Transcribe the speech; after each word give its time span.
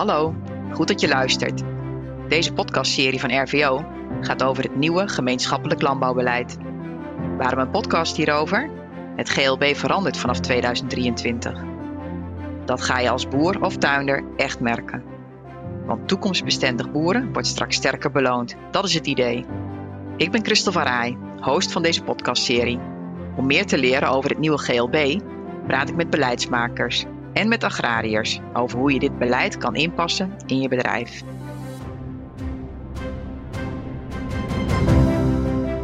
Hallo, 0.00 0.34
goed 0.72 0.88
dat 0.88 1.00
je 1.00 1.08
luistert. 1.08 1.62
Deze 2.28 2.52
podcastserie 2.52 3.20
van 3.20 3.42
RVO 3.42 3.84
gaat 4.20 4.42
over 4.42 4.62
het 4.62 4.76
nieuwe 4.76 5.08
gemeenschappelijk 5.08 5.82
landbouwbeleid. 5.82 6.58
Waarom 7.38 7.58
een 7.58 7.70
podcast 7.70 8.16
hierover? 8.16 8.70
Het 9.16 9.28
GLB 9.28 9.64
verandert 9.76 10.16
vanaf 10.16 10.40
2023. 10.40 11.62
Dat 12.64 12.82
ga 12.82 12.98
je 12.98 13.10
als 13.10 13.28
boer 13.28 13.62
of 13.62 13.76
tuinder 13.76 14.24
echt 14.36 14.60
merken. 14.60 15.04
Want 15.86 16.08
toekomstbestendig 16.08 16.90
boeren 16.90 17.32
wordt 17.32 17.48
straks 17.48 17.76
sterker 17.76 18.10
beloond. 18.10 18.56
Dat 18.70 18.84
is 18.84 18.94
het 18.94 19.06
idee. 19.06 19.46
Ik 20.16 20.30
ben 20.30 20.44
Christel 20.44 20.72
van 20.72 20.82
Rij, 20.82 21.18
host 21.40 21.72
van 21.72 21.82
deze 21.82 22.02
podcastserie. 22.02 22.80
Om 23.36 23.46
meer 23.46 23.66
te 23.66 23.78
leren 23.78 24.08
over 24.10 24.30
het 24.30 24.38
nieuwe 24.38 24.58
GLB 24.58 25.20
praat 25.66 25.88
ik 25.88 25.96
met 25.96 26.10
beleidsmakers 26.10 27.06
en 27.32 27.48
met 27.48 27.64
agrariërs 27.64 28.40
over 28.52 28.78
hoe 28.78 28.92
je 28.92 28.98
dit 28.98 29.18
beleid 29.18 29.58
kan 29.58 29.74
inpassen 29.74 30.32
in 30.46 30.60
je 30.60 30.68
bedrijf. 30.68 31.22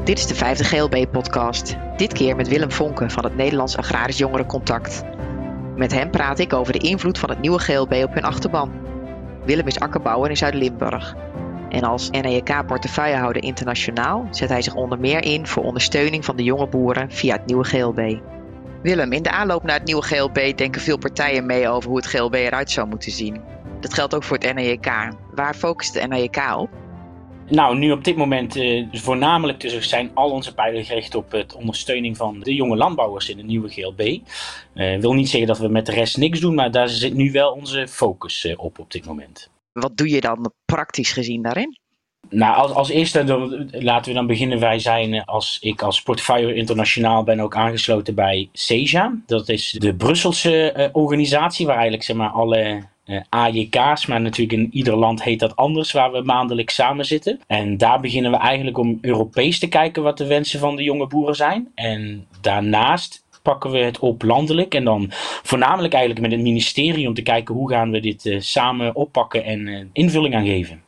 Dit 0.05 0.19
is 0.19 0.27
de 0.27 0.35
vijfde 0.35 0.65
GLB-podcast. 0.65 1.77
Dit 1.97 2.13
keer 2.13 2.37
met 2.37 2.49
Willem 2.49 2.71
Vonken 2.71 3.11
van 3.11 3.25
het 3.25 3.37
Nederlands 3.37 3.77
Agrarisch 3.77 4.19
Jongerencontact. 4.19 5.03
Met 5.77 5.93
hem 5.93 6.11
praat 6.11 6.39
ik 6.39 6.53
over 6.53 6.73
de 6.73 6.79
invloed 6.79 7.19
van 7.19 7.31
het 7.31 7.41
nieuwe 7.41 7.59
GLB 7.59 7.93
op 8.05 8.15
hun 8.15 8.25
achterban. 8.25 8.73
Willem 9.45 9.67
is 9.67 9.81
akkerbouwer 9.81 10.31
in 10.31 10.37
Zuid-Limburg. 10.37 11.17
En 11.69 11.83
als 11.83 12.11
NEK-portefeuillehouder 12.11 13.43
internationaal 13.43 14.27
zet 14.31 14.49
hij 14.49 14.63
zich 14.63 14.75
onder 14.75 14.99
meer 14.99 15.25
in 15.25 15.47
voor 15.47 15.63
ondersteuning 15.63 16.25
van 16.25 16.37
de 16.37 16.43
jonge 16.43 16.67
boeren 16.67 17.11
via 17.11 17.33
het 17.37 17.47
nieuwe 17.47 17.65
GLB. 17.65 18.19
Willem, 18.83 19.13
in 19.13 19.23
de 19.23 19.31
aanloop 19.31 19.63
naar 19.63 19.77
het 19.77 19.87
nieuwe 19.87 20.03
GLB 20.03 20.57
denken 20.57 20.81
veel 20.81 20.99
partijen 20.99 21.47
mee 21.47 21.69
over 21.69 21.89
hoe 21.89 21.99
het 21.99 22.07
GLB 22.07 22.35
eruit 22.35 22.71
zou 22.71 22.89
moeten 22.89 23.13
zien. 23.13 23.41
Dat 23.81 23.95
geldt 23.95 24.15
ook 24.15 24.23
voor 24.23 24.37
het 24.37 24.55
NEK. 24.55 24.87
Waar 25.35 25.55
focust 25.55 25.93
de 25.93 26.07
NEK 26.07 26.37
op? 26.57 26.71
Nou, 27.49 27.79
nu 27.79 27.93
op 27.93 28.05
dit 28.05 28.17
moment 28.17 28.57
uh, 28.57 28.87
voornamelijk 28.93 29.61
dus 29.61 29.89
zijn 29.89 30.11
al 30.15 30.31
onze 30.31 30.55
pijlen 30.55 30.85
gericht 30.85 31.15
op 31.15 31.31
het 31.31 31.55
ondersteuning 31.55 32.17
van 32.17 32.41
de 32.41 32.55
jonge 32.55 32.77
landbouwers 32.77 33.29
in 33.29 33.37
het 33.37 33.47
nieuwe 33.47 33.69
GLB. 33.69 34.19
Uh, 34.75 35.01
wil 35.01 35.13
niet 35.13 35.29
zeggen 35.29 35.49
dat 35.49 35.59
we 35.59 35.69
met 35.69 35.87
de 35.87 35.93
rest 35.93 36.17
niks 36.17 36.41
doen, 36.41 36.55
maar 36.55 36.71
daar 36.71 36.89
zit 36.89 37.15
nu 37.15 37.33
wel 37.33 37.53
onze 37.53 37.89
focus 37.89 38.45
uh, 38.45 38.55
op 38.57 38.79
op 38.79 38.91
dit 38.91 39.07
moment. 39.07 39.51
Wat 39.73 39.97
doe 39.97 40.09
je 40.09 40.21
dan 40.21 40.53
praktisch 40.65 41.13
gezien 41.13 41.43
daarin? 41.43 41.79
Nou, 42.31 42.57
als, 42.57 42.73
als 42.73 42.89
eerste 42.89 43.25
laten 43.71 44.09
we 44.09 44.19
dan 44.19 44.27
beginnen. 44.27 44.61
Wij 44.61 44.79
zijn 44.79 45.25
als 45.25 45.59
ik 45.61 45.83
als 45.83 46.03
portefeuille 46.03 46.55
internationaal 46.55 47.23
ben 47.23 47.41
ook 47.41 47.57
aangesloten 47.57 48.15
bij 48.15 48.49
CEJA. 48.53 49.15
Dat 49.27 49.49
is 49.49 49.77
de 49.79 49.95
Brusselse 49.95 50.75
uh, 50.77 50.87
organisatie 50.93 51.67
waar 51.67 51.75
eigenlijk 51.75 52.05
zeg 52.05 52.17
maar 52.17 52.31
alle 52.31 52.83
uh, 53.07 53.21
AJK's, 53.29 54.07
maar 54.07 54.21
natuurlijk 54.21 54.59
in 54.59 54.69
ieder 54.73 54.97
land 54.97 55.23
heet 55.23 55.41
dat 55.41 55.57
anders, 55.57 55.93
waar 55.93 56.13
we 56.13 56.23
maandelijks 56.23 56.75
samen 56.75 57.05
zitten. 57.05 57.41
En 57.47 57.77
daar 57.77 58.01
beginnen 58.01 58.31
we 58.31 58.37
eigenlijk 58.37 58.79
om 58.79 58.99
Europees 59.01 59.59
te 59.59 59.69
kijken 59.69 60.03
wat 60.03 60.19
de 60.19 60.27
wensen 60.27 60.61
van 60.61 60.77
de 60.77 60.83
jonge 60.83 61.07
boeren 61.07 61.37
zijn. 61.37 61.69
En 61.75 62.27
daarnaast 62.41 63.25
pakken 63.43 63.71
we 63.71 63.79
het 63.79 63.99
op 63.99 64.23
landelijk 64.23 64.75
en 64.75 64.85
dan 64.85 65.07
voornamelijk 65.43 65.95
eigenlijk 65.95 66.23
met 66.23 66.33
het 66.33 66.41
ministerie 66.41 67.09
om 67.09 67.15
te 67.15 67.23
kijken 67.23 67.55
hoe 67.55 67.71
gaan 67.71 67.91
we 67.91 68.01
dit 68.01 68.37
samen 68.39 68.95
oppakken 68.95 69.45
en 69.45 69.91
invulling 69.93 70.35
aan 70.35 70.45
geven. 70.45 70.85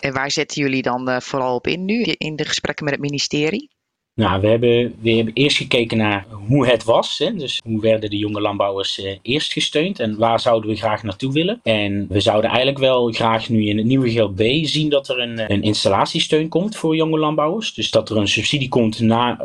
En 0.00 0.12
waar 0.12 0.30
zetten 0.30 0.62
jullie 0.62 0.82
dan 0.82 1.08
uh, 1.08 1.20
vooral 1.20 1.54
op 1.54 1.66
in 1.66 1.84
nu, 1.84 2.02
in 2.02 2.36
de 2.36 2.44
gesprekken 2.44 2.84
met 2.84 2.94
het 2.94 3.02
ministerie? 3.02 3.70
Nou, 4.14 4.40
we 4.40 4.48
hebben, 4.48 4.94
we 5.00 5.10
hebben 5.10 5.34
eerst 5.34 5.56
gekeken 5.56 5.96
naar 5.96 6.26
hoe 6.46 6.66
het 6.66 6.84
was. 6.84 7.18
Hè? 7.18 7.34
Dus 7.34 7.60
hoe 7.64 7.80
werden 7.80 8.10
de 8.10 8.16
jonge 8.16 8.40
landbouwers 8.40 8.98
uh, 8.98 9.18
eerst 9.22 9.52
gesteund 9.52 10.00
en 10.00 10.18
waar 10.18 10.40
zouden 10.40 10.70
we 10.70 10.76
graag 10.76 11.02
naartoe 11.02 11.32
willen. 11.32 11.60
En 11.62 12.06
we 12.08 12.20
zouden 12.20 12.50
eigenlijk 12.50 12.78
wel 12.78 13.12
graag 13.12 13.48
nu 13.48 13.66
in 13.66 13.76
het 13.76 13.86
nieuwe 13.86 14.10
GLB 14.10 14.64
zien 14.64 14.88
dat 14.88 15.08
er 15.08 15.18
een, 15.18 15.52
een 15.52 15.62
installatiesteun 15.62 16.48
komt 16.48 16.76
voor 16.76 16.96
jonge 16.96 17.18
landbouwers. 17.18 17.74
Dus 17.74 17.90
dat 17.90 18.10
er 18.10 18.16
een 18.16 18.28
subsidie 18.28 18.68
komt 18.68 19.00
na, 19.00 19.38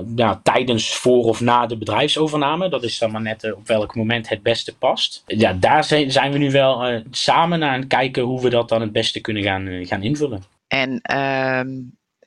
tijdens, 0.44 0.96
voor 0.96 1.24
of 1.24 1.42
na 1.42 1.66
de 1.66 1.78
bedrijfsovername. 1.78 2.70
Dat 2.70 2.84
is 2.84 2.98
dan 2.98 3.12
maar 3.12 3.22
net 3.22 3.44
uh, 3.44 3.56
op 3.56 3.68
welk 3.68 3.96
moment 3.96 4.30
het 4.30 4.44
beste 4.44 4.78
past. 4.78 5.24
Ja, 5.28 5.54
daar 5.54 5.84
zijn, 5.84 6.32
we 6.32 6.38
nu 6.38 6.52
wel 6.52 6.92
uh, 6.92 7.00
samen 7.12 7.64
aan 7.64 7.80
het 7.80 7.88
kijken 7.88 8.24
hoe 8.24 8.42
we 8.42 8.50
dat 8.50 8.70
dan 8.70 8.82
het 8.82 8.92
beste 8.92 9.22
kunnen 9.22 9.44
gaan, 9.44 9.86
gaan 9.86 10.04
invullen. 10.04 10.44
En 10.68 11.00
ehm, 11.02 11.68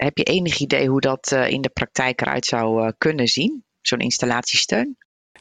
heb 0.04 0.19
je 0.19 0.25
enig 0.25 0.59
idee 0.59 0.88
hoe 0.88 1.00
dat 1.00 1.31
uh, 1.34 1.50
in 1.50 1.60
de 1.60 1.69
praktijk 1.69 2.20
eruit 2.20 2.47
zou 2.47 2.82
uh, 2.82 2.88
kunnen 2.98 3.26
zien, 3.26 3.64
zo'n 3.81 3.98
installatiesteun? 3.98 4.97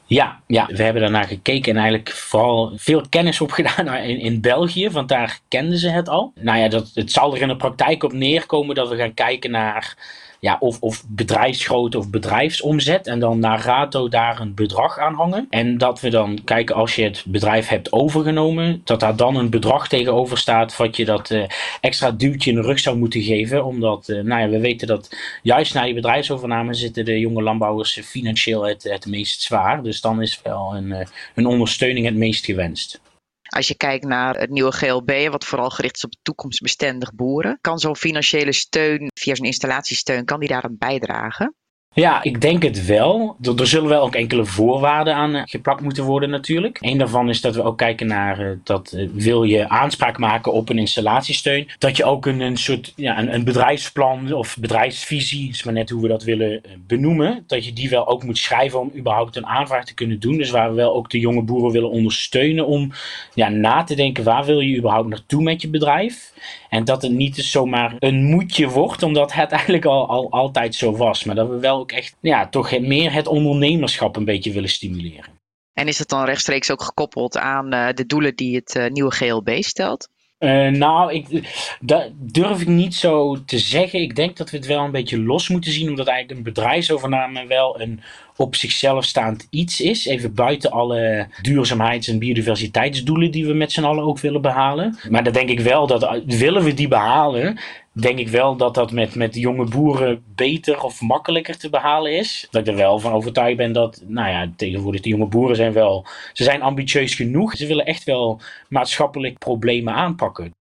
Ja, 0.06 0.42
ja, 0.48 0.66
we 0.66 0.84
hebben 0.84 1.02
daarnaar 1.02 1.28
gekeken 1.28 1.72
en 1.72 1.78
eigenlijk 1.78 2.12
vooral 2.12 2.74
veel 2.76 3.10
kennis 3.10 3.42
opgedaan 3.48 3.94
in, 3.94 4.20
in 4.20 4.42
België, 4.42 4.90
want 4.90 5.10
daar 5.10 5.40
kenden 5.48 5.78
ze 5.78 5.90
het 5.90 6.10
al. 6.10 6.32
Nou 6.36 6.60
ja, 6.60 6.68
dat, 6.68 6.92
het 6.94 7.12
zal 7.12 7.36
er 7.36 7.42
in 7.42 7.48
de 7.48 7.56
praktijk 7.56 8.04
op 8.04 8.14
neerkomen 8.14 8.76
dat 8.76 8.90
we 8.90 8.96
gaan 8.96 9.14
kijken 9.14 9.52
naar 9.52 9.98
ja, 10.40 10.58
of, 10.60 10.82
of 10.82 11.04
bedrijfsgrootte 11.08 11.98
of 11.98 12.10
bedrijfsomzet. 12.10 13.08
En 13.08 13.20
dan 13.20 13.40
naar 13.40 13.62
rato 13.62 14.10
daar 14.10 14.40
een 14.40 14.54
bedrag 14.54 15.00
aan 15.00 15.14
hangen. 15.14 15.48
En 15.50 15.78
dat 15.78 16.00
we 16.00 16.10
dan 16.10 16.40
kijken 16.44 16.76
als 16.76 16.96
je 16.96 17.04
het 17.04 17.24
bedrijf 17.28 17.68
hebt 17.68 17.92
overgenomen, 17.92 18.82
dat 18.84 19.00
daar 19.00 19.16
dan 19.16 19.36
een 19.36 19.50
bedrag 19.50 19.88
tegenover 19.88 20.38
staat 20.38 20.78
wat 20.78 20.96
je 20.96 21.06
dat 21.06 21.30
uh, 21.30 21.44
extra 21.82 22.12
duwtje 22.12 22.50
in 22.50 22.56
de 22.56 22.62
rug 22.62 22.80
zou 22.80 22.98
moeten 22.98 23.22
geven. 23.22 23.66
Omdat, 23.66 24.08
uh, 24.08 24.24
nou 24.24 24.42
ja, 24.42 24.50
we 24.50 24.60
weten 24.60 24.88
dat 24.88 25.16
juist 25.42 25.74
na 25.74 25.84
die 25.84 25.94
bedrijfsovername 25.94 26.74
zitten 26.74 27.06
de 27.06 27.20
jonge 27.20 27.42
landbouwers 27.42 28.00
financieel 28.04 28.66
het, 28.66 28.84
het 28.84 29.06
meest 29.06 29.42
zwaar. 29.42 29.84
Dus 29.84 30.02
dan 30.02 30.22
is 30.22 30.40
wel 30.44 30.76
een, 30.76 30.88
uh, 30.88 31.00
een 31.36 31.46
ondersteuning 31.46 32.06
het 32.06 32.16
meest 32.16 32.46
gewenst. 32.46 33.00
Als 33.48 33.68
je 33.68 33.76
kijkt 33.76 34.06
naar 34.06 34.36
het 34.36 34.50
nieuwe 34.50 34.72
GLB, 34.72 35.28
wat 35.32 35.46
vooral 35.46 35.70
gericht 35.70 35.96
is 35.96 36.04
op 36.04 36.14
toekomstbestendig 36.22 37.14
boeren, 37.14 37.58
kan 37.62 37.80
zo'n 37.80 37.96
financiële 37.96 38.54
steun 38.54 39.12
via 39.14 39.36
zo'n 39.36 39.46
installatiesteun, 39.46 40.26
kan 40.26 40.40
die 40.40 40.50
daar 40.50 40.64
aan 40.64 40.78
bijdragen? 40.78 41.56
Ja, 42.00 42.24
ik 42.24 42.42
denk 42.42 42.64
het 42.64 42.86
wel. 42.86 43.36
Er, 43.58 43.68
zullen 43.68 43.90
wel 43.90 44.02
ook 44.02 44.16
enkele 44.16 44.46
voorwaarden 44.46 45.16
aan 45.16 45.36
uh, 45.36 45.42
geplakt 45.46 45.82
moeten 45.82 46.04
worden 46.04 46.30
natuurlijk. 46.30 46.78
Een 46.82 46.98
daarvan 46.98 47.30
is 47.30 47.42
dat 47.42 47.56
we 47.56 47.64
ook 47.64 47.78
kijken 47.78 48.08
naar 48.08 48.40
uh, 48.40 48.52
dat 48.64 48.94
uh, 48.96 49.10
wil 49.14 49.44
je 49.44 49.70
aanspraak 49.70 50.18
maken 50.18 50.54
op 50.54 50.70
een 50.70 50.78
installatiesteun. 50.78 51.68
Dat 51.78 51.98
je 51.98 52.04
ook 52.04 52.26
een, 52.26 52.58
soort 52.58 52.94
ja, 52.96 53.28
een, 53.28 53.44
bedrijfsplan 53.44 54.34
of 54.34 54.58
bedrijfsvisie, 54.60 55.50
is 55.50 55.64
maar 55.64 55.74
net 55.74 55.90
hoe 55.90 56.02
we 56.02 56.08
dat 56.08 56.24
willen 56.24 56.62
benoemen. 56.88 57.44
Dat 57.48 57.66
je 57.66 57.74
die 57.74 57.90
wel 57.90 58.08
ook 58.08 58.24
moet 58.24 58.38
schrijven 58.38 58.80
om 58.80 58.92
überhaupt 58.96 59.36
een 59.36 59.46
aanvraag 59.46 59.86
te 59.86 59.94
kunnen 59.94 60.20
doen. 60.20 60.38
Dus 60.38 60.50
waar 60.50 60.70
we 60.70 60.76
wel 60.76 60.96
ook 60.96 61.10
de 61.10 61.20
jonge 61.20 61.42
boeren 61.42 61.72
willen 61.72 61.90
ondersteunen 61.90 62.66
om 62.66 62.92
ja, 63.34 63.50
na 63.50 63.84
te 63.84 63.96
denken 63.96 64.24
waar 64.24 64.46
wil 64.46 64.60
je 64.60 64.78
überhaupt 64.78 65.10
naartoe 65.10 65.44
met 65.44 65.62
je 65.62 65.70
bedrijf. 65.70 66.34
En 66.70 66.84
dat 66.84 67.02
het 67.02 67.12
niet 67.12 67.36
zomaar 67.36 67.96
een 68.00 68.24
moedje 68.24 68.70
wordt, 68.70 69.04
omdat 69.04 69.34
het 69.34 69.52
eigenlijk 69.58 69.86
al, 69.86 70.10
al 70.10 70.32
altijd 70.32 70.76
zo 70.76 70.96
was. 70.96 71.24
Maar 71.24 71.36
dat 71.36 71.50
we 71.50 71.60
wel 71.60 71.86
ook 71.92 71.98
echt 71.98 72.16
ja, 72.22 72.50
toch 72.50 72.80
meer 72.80 73.14
het 73.14 73.28
ondernemerschap 73.28 74.16
een 74.16 74.26
beetje 74.26 74.52
willen 74.52 74.70
stimuleren. 74.70 75.40
En 75.74 75.88
is 75.88 76.00
het 76.00 76.10
dan 76.10 76.26
rechtstreeks 76.26 76.72
ook 76.72 76.82
gekoppeld 76.82 77.38
aan 77.38 77.74
uh, 77.74 77.88
de 77.94 78.06
doelen 78.06 78.36
die 78.36 78.56
het 78.56 78.76
uh, 78.76 78.88
nieuwe 78.88 79.12
GLB 79.12 79.58
stelt? 79.60 80.10
Uh, 80.40 80.68
nou, 80.68 81.14
ik, 81.14 81.50
dat 81.80 82.12
durf 82.16 82.62
ik 82.62 82.68
niet 82.68 82.96
zo 82.96 83.44
te 83.46 83.60
zeggen. 83.60 84.02
Ik 84.02 84.16
denk 84.16 84.38
dat 84.38 84.50
we 84.50 84.58
het 84.58 84.66
wel 84.66 84.84
een 84.84 84.92
beetje 84.92 85.20
los 85.20 85.50
moeten 85.50 85.72
zien, 85.72 85.90
omdat 85.90 86.08
eigenlijk 86.08 86.38
een 86.38 86.54
bedrijfsovername 86.54 87.46
wel 87.46 87.82
een 87.82 88.02
op 88.38 88.56
zichzelf 88.56 89.06
staand 89.06 89.48
iets 89.50 89.82
is. 89.82 90.06
Even 90.06 90.34
buiten 90.34 90.72
alle 90.72 91.28
duurzaamheids- 91.42 92.08
en 92.08 92.20
biodiversiteitsdoelen 92.20 93.32
die 93.32 93.46
we 93.46 93.54
met 93.54 93.72
z'n 93.72 93.84
allen 93.84 94.04
ook 94.04 94.20
willen 94.20 94.42
behalen. 94.42 94.98
Maar 95.10 95.24
dan 95.24 95.34
denk 95.34 95.50
ik 95.50 95.60
wel 95.60 95.88
dat, 95.88 96.22
willen 96.26 96.64
we 96.64 96.74
die 96.74 96.88
behalen, 96.88 97.58
denk 97.92 98.20
ik 98.20 98.30
wel 98.30 98.56
dat 98.56 98.74
dat 98.74 98.92
met, 98.92 99.16
met 99.16 99.36
jonge 99.36 99.66
boeren 99.66 100.24
beter 100.36 100.82
of 100.82 101.02
makkelijker 101.02 101.58
te 101.58 101.70
behalen 101.70 102.18
is. 102.18 102.48
Dat 102.52 102.62
ik 102.62 102.68
er 102.68 102.76
wel 102.76 103.00
van 103.00 103.14
overtuigd 103.14 103.58
ben 103.58 103.72
dat, 103.72 104.04
nou 104.08 104.30
ja, 104.30 104.52
tegenwoordig 104.56 105.02
de 105.02 105.10
jonge 105.10 105.28
boeren 105.28 105.56
zijn 105.56 105.74
wel, 105.74 106.06
ze 106.34 106.44
zijn 106.44 106.62
ambitieus 106.62 107.16
genoeg. 107.16 107.56
Ze 107.56 107.68
willen 107.68 107.86
echt 107.86 108.04
wel 108.04 108.42
maatschappelijk 108.70 109.38
problemen 109.38 109.94
aanpakken. 109.94 110.57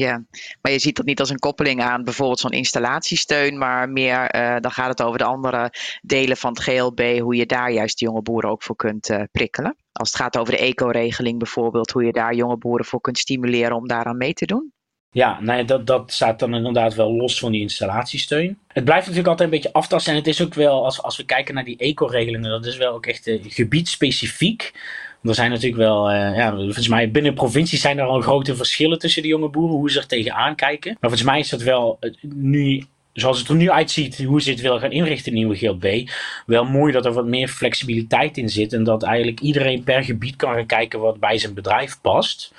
Ja, 0.00 0.24
maar 0.60 0.72
je 0.72 0.78
ziet 0.78 0.96
dat 0.96 1.06
niet 1.06 1.20
als 1.20 1.30
een 1.30 1.38
koppeling 1.38 1.82
aan 1.82 2.04
bijvoorbeeld 2.04 2.40
zo'n 2.40 2.50
installatiesteun, 2.50 3.58
maar 3.58 3.88
meer 3.88 4.34
uh, 4.34 4.56
dan 4.60 4.70
gaat 4.70 4.88
het 4.88 5.02
over 5.02 5.18
de 5.18 5.24
andere 5.24 5.72
delen 6.02 6.36
van 6.36 6.50
het 6.50 6.62
GLB, 6.62 7.18
hoe 7.18 7.36
je 7.36 7.46
daar 7.46 7.72
juist 7.72 7.98
de 7.98 8.04
jonge 8.04 8.22
boeren 8.22 8.50
ook 8.50 8.62
voor 8.62 8.76
kunt 8.76 9.08
uh, 9.08 9.22
prikkelen. 9.32 9.76
Als 9.92 10.12
het 10.12 10.20
gaat 10.20 10.38
over 10.38 10.52
de 10.52 10.58
eco-regeling 10.58 11.38
bijvoorbeeld, 11.38 11.90
hoe 11.90 12.04
je 12.04 12.12
daar 12.12 12.34
jonge 12.34 12.56
boeren 12.56 12.86
voor 12.86 13.00
kunt 13.00 13.18
stimuleren 13.18 13.76
om 13.76 13.88
daaraan 13.88 14.16
mee 14.16 14.32
te 14.32 14.46
doen. 14.46 14.72
Ja, 15.10 15.40
nee, 15.40 15.64
dat, 15.64 15.86
dat 15.86 16.12
staat 16.12 16.38
dan 16.38 16.54
inderdaad 16.54 16.94
wel 16.94 17.12
los 17.12 17.38
van 17.38 17.52
die 17.52 17.60
installatiesteun. 17.60 18.58
Het 18.68 18.84
blijft 18.84 19.06
natuurlijk 19.06 19.28
altijd 19.28 19.48
een 19.48 19.54
beetje 19.54 19.72
aftasten. 19.72 20.12
En 20.12 20.18
het 20.18 20.28
is 20.28 20.42
ook 20.42 20.54
wel, 20.54 20.84
als, 20.84 21.02
als 21.02 21.16
we 21.16 21.24
kijken 21.24 21.54
naar 21.54 21.64
die 21.64 21.78
eco-regelingen, 21.78 22.50
dat 22.50 22.66
is 22.66 22.76
wel 22.76 22.92
ook 22.92 23.06
echt 23.06 23.26
uh, 23.26 23.40
gebiedspecifiek. 23.42 24.72
Er 25.22 25.34
zijn 25.34 25.50
natuurlijk 25.50 25.82
wel, 25.82 26.10
uh, 26.10 26.36
ja, 26.36 26.50
volgens 26.50 26.88
mij 26.88 27.10
binnen 27.10 27.34
provincies 27.34 27.80
zijn 27.80 27.98
er 27.98 28.04
al 28.04 28.20
grote 28.20 28.56
verschillen 28.56 28.98
tussen 28.98 29.22
de 29.22 29.28
jonge 29.28 29.48
boeren, 29.48 29.76
hoe 29.76 29.90
ze 29.90 29.98
er 29.98 30.06
tegenaan 30.06 30.54
kijken. 30.54 30.90
Maar 31.00 31.10
volgens 31.10 31.30
mij 31.30 31.38
is 31.38 31.48
dat 31.48 31.62
wel 31.62 31.98
nu 32.34 32.84
zoals 33.12 33.38
het 33.38 33.48
er 33.48 33.54
nu 33.54 33.70
uitziet, 33.70 34.24
hoe 34.24 34.42
ze 34.42 34.50
het 34.50 34.60
willen 34.60 34.80
gaan 34.80 34.90
inrichten 34.90 35.32
in 35.32 35.38
nieuwe 35.38 35.56
GLB, 35.56 36.08
wel 36.46 36.64
mooi 36.64 36.92
dat 36.92 37.04
er 37.04 37.12
wat 37.12 37.26
meer 37.26 37.48
flexibiliteit 37.48 38.36
in 38.36 38.48
zit. 38.48 38.72
En 38.72 38.84
dat 38.84 39.02
eigenlijk 39.02 39.40
iedereen 39.40 39.82
per 39.82 40.04
gebied 40.04 40.36
kan 40.36 40.54
gaan 40.54 40.66
kijken 40.66 41.00
wat 41.00 41.20
bij 41.20 41.38
zijn 41.38 41.54
bedrijf 41.54 42.00
past. 42.00 42.52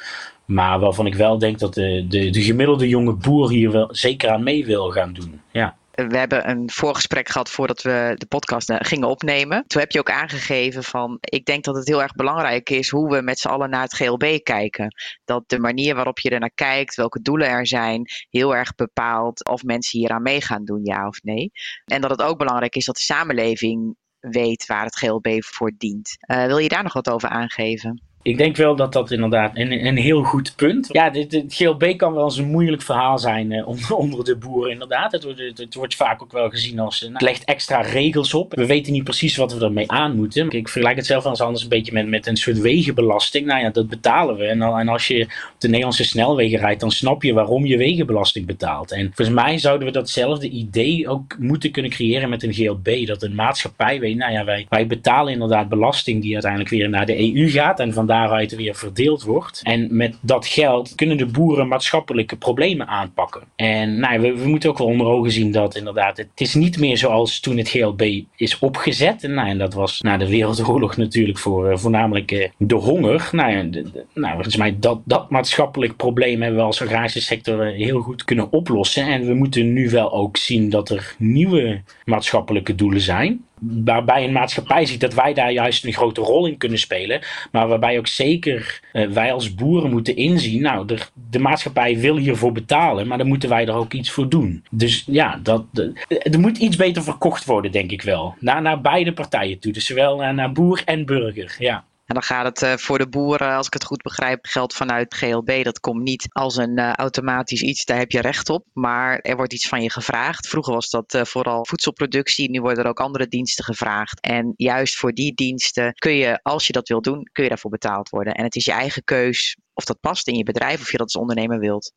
Maar 0.46 0.80
waarvan 0.80 1.06
ik 1.06 1.16
wel 1.16 1.38
denk 1.38 1.60
dat 1.60 1.74
de, 1.74 2.06
de, 2.10 2.30
de 2.30 2.44
gemiddelde 2.44 2.88
jonge 2.88 3.13
boer 3.13 3.50
hier 3.50 3.72
wel 3.72 3.88
zeker 3.92 4.30
aan 4.30 4.44
mee 4.44 4.66
wil 4.66 4.90
gaan 4.90 5.13
doen. 5.13 5.42
Ja. 5.52 5.75
We 5.91 6.17
hebben 6.17 6.49
een 6.49 6.69
voorgesprek 6.71 7.29
gehad 7.29 7.49
voordat 7.49 7.81
we 7.81 8.13
de 8.15 8.25
podcast 8.25 8.69
eh, 8.69 8.77
gingen 8.79 9.07
opnemen. 9.07 9.63
Toen 9.67 9.81
heb 9.81 9.91
je 9.91 9.99
ook 9.99 10.11
aangegeven 10.11 10.83
van, 10.83 11.17
ik 11.19 11.45
denk 11.45 11.63
dat 11.63 11.75
het 11.75 11.88
heel 11.88 12.01
erg 12.01 12.13
belangrijk 12.13 12.69
is 12.69 12.89
hoe 12.89 13.09
we 13.09 13.21
met 13.21 13.39
z'n 13.39 13.47
allen 13.47 13.69
naar 13.69 13.81
het 13.81 13.95
GLB 13.95 14.39
kijken. 14.43 14.95
Dat 15.25 15.43
de 15.49 15.59
manier 15.59 15.95
waarop 15.95 16.19
je 16.19 16.29
er 16.29 16.39
naar 16.39 16.51
kijkt, 16.55 16.95
welke 16.95 17.21
doelen 17.21 17.47
er 17.47 17.67
zijn, 17.67 18.05
heel 18.29 18.55
erg 18.55 18.75
bepaalt 18.75 19.45
of 19.45 19.63
mensen 19.63 19.99
hier 19.99 20.09
aan 20.09 20.21
mee 20.21 20.41
gaan 20.41 20.65
doen, 20.65 20.79
ja 20.83 21.07
of 21.07 21.21
nee. 21.23 21.51
En 21.85 22.01
dat 22.01 22.09
het 22.09 22.21
ook 22.21 22.38
belangrijk 22.38 22.75
is 22.75 22.85
dat 22.85 22.95
de 22.95 23.01
samenleving 23.01 23.95
weet 24.19 24.65
waar 24.65 24.85
het 24.85 24.95
GLB 24.95 25.43
voor 25.43 25.71
dient. 25.77 26.17
Uh, 26.31 26.45
wil 26.45 26.57
je 26.57 26.69
daar 26.69 26.83
nog 26.83 26.93
wat 26.93 27.09
over 27.09 27.29
aangeven? 27.29 28.11
Ik 28.23 28.38
denk 28.38 28.56
wel 28.56 28.75
dat 28.75 28.94
dat 28.94 29.12
inderdaad 29.12 29.51
een, 29.53 29.85
een 29.85 29.97
heel 29.97 30.23
goed 30.23 30.53
punt. 30.56 30.89
Ja, 30.91 31.09
dit, 31.09 31.31
het 31.31 31.53
GLB 31.53 31.97
kan 31.97 32.13
wel 32.13 32.23
eens 32.23 32.38
een 32.38 32.51
moeilijk 32.51 32.81
verhaal 32.81 33.19
zijn 33.19 33.51
eh, 33.51 33.68
onder, 33.68 33.95
onder, 34.06 34.23
de 34.23 34.35
boeren, 34.35 34.71
inderdaad. 34.71 35.12
Het, 35.12 35.23
het, 35.23 35.57
het, 35.57 35.73
wordt 35.73 35.95
vaak 35.95 36.21
ook 36.21 36.31
wel 36.31 36.50
gezien 36.50 36.79
als. 36.79 37.03
Uh, 37.03 37.13
het 37.13 37.21
legt 37.21 37.44
extra 37.44 37.81
regels 37.81 38.33
op. 38.33 38.56
We 38.56 38.65
weten 38.65 38.94
niet 38.94 39.03
precies 39.03 39.38
wat 39.38 39.53
we 39.53 39.65
ermee 39.65 39.91
aan 39.91 40.15
moeten. 40.15 40.50
Ik 40.50 40.69
vergelijk 40.69 40.97
het 40.97 41.06
zelf 41.06 41.25
als 41.25 41.41
anders 41.41 41.63
een 41.63 41.69
beetje 41.69 41.94
met, 41.94 42.07
met 42.07 42.27
een 42.27 42.38
soort 42.38 42.59
wegenbelasting. 42.59 43.45
Nou 43.45 43.62
ja, 43.62 43.69
dat 43.69 43.88
betalen 43.88 44.35
we. 44.38 44.45
En, 44.45 44.62
en 44.62 44.88
als 44.88 45.07
je 45.07 45.24
op 45.24 45.56
de 45.57 45.67
Nederlandse 45.67 46.03
snelwegen 46.03 46.59
rijdt, 46.59 46.79
dan 46.79 46.91
snap 46.91 47.24
je 47.24 47.33
waarom 47.33 47.65
je 47.65 47.77
wegenbelasting 47.77 48.45
betaalt. 48.45 48.91
En 48.91 49.12
volgens 49.13 49.38
mij 49.38 49.57
zouden 49.57 49.88
we 49.88 49.94
datzelfde 49.94 50.50
idee 50.50 51.07
ook 51.07 51.35
moeten 51.39 51.71
kunnen 51.71 51.91
creëren 51.91 52.29
met 52.29 52.44
een 52.44 52.53
GLB. 52.53 53.07
Dat 53.07 53.24
een 53.24 53.35
maatschappij 53.35 54.00
weet, 54.00 54.15
nou 54.15 54.31
ja, 54.31 54.45
wij, 54.45 54.65
wij 54.69 54.88
betalen 54.88 55.33
inderdaad 55.33 55.69
belasting 55.69 56.21
die 56.21 56.33
uiteindelijk 56.33 56.71
weer 56.71 56.89
naar 56.89 57.06
de 57.06 57.35
EU 57.35 57.50
gaat. 57.50 57.79
En 57.79 57.94
van 57.94 58.09
daaruit 58.12 58.56
weer 58.56 58.75
verdeeld 58.75 59.24
wordt. 59.24 59.60
En 59.63 59.88
met 59.96 60.18
dat 60.22 60.48
geld 60.48 60.96
kunnen 60.96 61.18
de 61.18 61.25
boeren 61.25 61.68
maatschappelijke 61.68 62.36
problemen 62.36 62.88
aanpakken. 62.88 63.42
En 63.56 64.00
nou, 64.00 64.19
we, 64.19 64.36
we 64.36 64.48
moeten 64.48 64.69
ook 64.69 64.78
wel 64.78 64.88
onder 64.88 65.08
ogen 65.08 65.31
zien 65.31 65.52
dat 65.52 65.75
inderdaad, 65.75 66.18
het 66.18 66.30
is 66.36 66.54
niet 66.54 66.80
meer 66.80 66.98
zoals 66.98 67.40
toen 67.40 67.58
het 67.58 67.69
GLB 67.69 68.22
is 68.36 68.60
opgezet. 68.60 69.24
En, 69.24 69.34
nou, 69.34 69.50
en 69.50 69.58
dat 69.58 69.74
was 69.74 70.02
na 70.02 70.18
de 70.18 70.30
Wereldoorlog 70.30 70.98
natuurlijk 70.98 71.38
voor 71.38 71.72
uh, 71.72 71.78
voornamelijk 71.78 72.31
uh, 72.31 72.48
de 72.58 72.75
honger. 72.75 73.30
Nou, 73.31 73.69
de, 73.69 73.92
de, 73.92 74.06
nou, 74.13 74.44
mij 74.58 74.75
dat, 74.80 75.02
dat 75.04 75.30
maatschappelijk 75.30 75.96
probleem 75.96 76.42
hebben 76.42 76.60
we 76.60 76.66
als 76.66 76.81
agrarische 76.81 77.22
sector 77.22 77.68
uh, 77.68 77.86
heel 77.86 78.00
goed 78.00 78.24
kunnen 78.24 78.52
oplossen. 78.52 79.06
En 79.08 79.25
we 79.25 79.34
moeten 79.34 79.74
nu 79.74 79.90
wel 79.90 80.13
ook 80.13 80.38
zien 80.38 80.69
dat 80.69 80.90
er 80.90 81.16
nieuwe 81.18 81.81
maatschappelijke 82.06 82.75
doelen 82.75 83.02
zijn 83.02 83.46
waarbij 83.62 84.24
een 84.24 84.31
maatschappij 84.31 84.86
ziet 84.86 85.00
dat 85.00 85.13
wij 85.13 85.34
daar 85.34 85.52
juist 85.52 85.86
een 85.86 85.94
grote 85.94 86.22
rol 86.22 86.46
in 86.46 86.58
kunnen 86.58 86.80
spelen. 86.80 87.22
Maar 87.52 87.68
waarbij 87.68 87.98
ook 87.98 88.08
zeker 88.08 88.81
uh, 88.94 89.08
wij 89.08 89.34
als 89.34 89.54
boeren 89.54 89.92
moeten 89.92 90.16
inzien, 90.16 90.62
nou, 90.62 90.86
de, 90.88 90.98
de, 91.30 91.40
maatschappij 91.40 91.98
wil 91.98 92.18
hiervoor 92.18 92.52
betalen, 92.52 93.08
maar 93.08 93.18
dan 93.18 93.28
moeten 93.28 93.50
wij 93.50 93.68
er 93.68 93.74
ook 93.74 93.94
iets 93.94 94.12
voor 94.12 94.30
doen. 94.30 94.63
Dus 94.72 95.04
ja, 95.08 95.40
dat, 95.44 95.66
er 96.08 96.40
moet 96.40 96.58
iets 96.58 96.75
beter 96.75 97.04
verkocht 97.04 97.46
worden, 97.46 97.72
denk 97.72 97.92
ik 97.92 98.02
wel. 98.02 98.36
Naar, 98.40 98.62
naar 98.62 98.81
beide 98.81 99.13
partijen 99.13 99.60
toe. 99.60 99.72
Dus 99.72 99.86
zowel 99.86 100.18
naar, 100.18 100.34
naar 100.34 100.52
boer 100.52 100.81
en 100.86 101.06
burger, 101.06 101.56
ja. 101.60 101.84
En 102.12 102.18
dan 102.18 102.25
gaat 102.25 102.46
het 102.46 102.62
uh, 102.62 102.78
voor 102.78 102.98
de 102.98 103.10
boeren, 103.10 103.56
als 103.56 103.68
ik 103.68 103.74
het 103.74 103.84
goed 103.84 104.02
begrijp, 104.02 104.46
geld 104.46 104.74
vanuit 104.74 105.13
GLB. 105.13 105.63
Dat 105.63 105.80
komt 105.80 106.02
niet 106.02 106.28
als 106.30 106.56
een 106.56 106.80
uh, 106.80 106.94
automatisch 106.94 107.62
iets, 107.62 107.86
daar 107.86 107.98
heb 107.98 108.12
je 108.12 108.22
recht 108.22 108.50
op. 108.50 108.66
Maar 108.74 109.19
er 109.19 109.36
wordt 109.36 109.54
iets 109.54 109.68
van 109.68 109.81
je 109.81 109.92
gevraagd. 109.92 110.48
Vroeger 110.48 110.74
was 110.74 110.90
dat 110.90 111.19
vooral 111.24 111.66
voedselproductie. 111.66 112.50
Nu 112.50 112.62
worden 112.62 112.84
er 112.84 112.90
ook 112.90 113.00
andere 113.00 113.28
diensten 113.28 113.63
gevraagd. 113.63 114.19
En 114.19 114.54
juist 114.56 114.96
voor 114.96 115.13
die 115.13 115.34
diensten 115.34 115.94
kun 115.94 116.16
je, 116.16 116.40
als 116.42 116.68
je 116.68 116.74
dat 116.74 116.88
wil 116.88 117.02
doen, 117.02 117.30
kun 117.31 117.44
je 117.44 117.50
daarvoor 117.50 117.72
betaald 117.72 118.10
worden. 118.10 118.34
En 118.34 118.44
het 118.44 118.56
is 118.56 118.66
je 118.66 118.72
eigen 118.72 119.04
keus 119.04 119.58
of 119.74 119.84
dat 119.84 120.00
past 120.00 120.28
in 120.28 120.36
je 120.36 120.44
bedrijf 120.44 120.81
of 120.81 120.92
je 120.92 120.98
dat 120.98 121.06
als 121.13 121.22
ondernemer 121.22 121.60
wilt. 121.60 121.94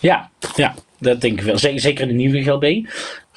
Ja, 0.00 0.30
ja, 0.54 0.74
dat 0.98 1.20
denk 1.20 1.38
ik 1.38 1.44
wel. 1.44 1.58
Zeker 1.58 2.00
in 2.00 2.08
de 2.08 2.14
nieuwe 2.14 2.42
GLB. 2.42 2.88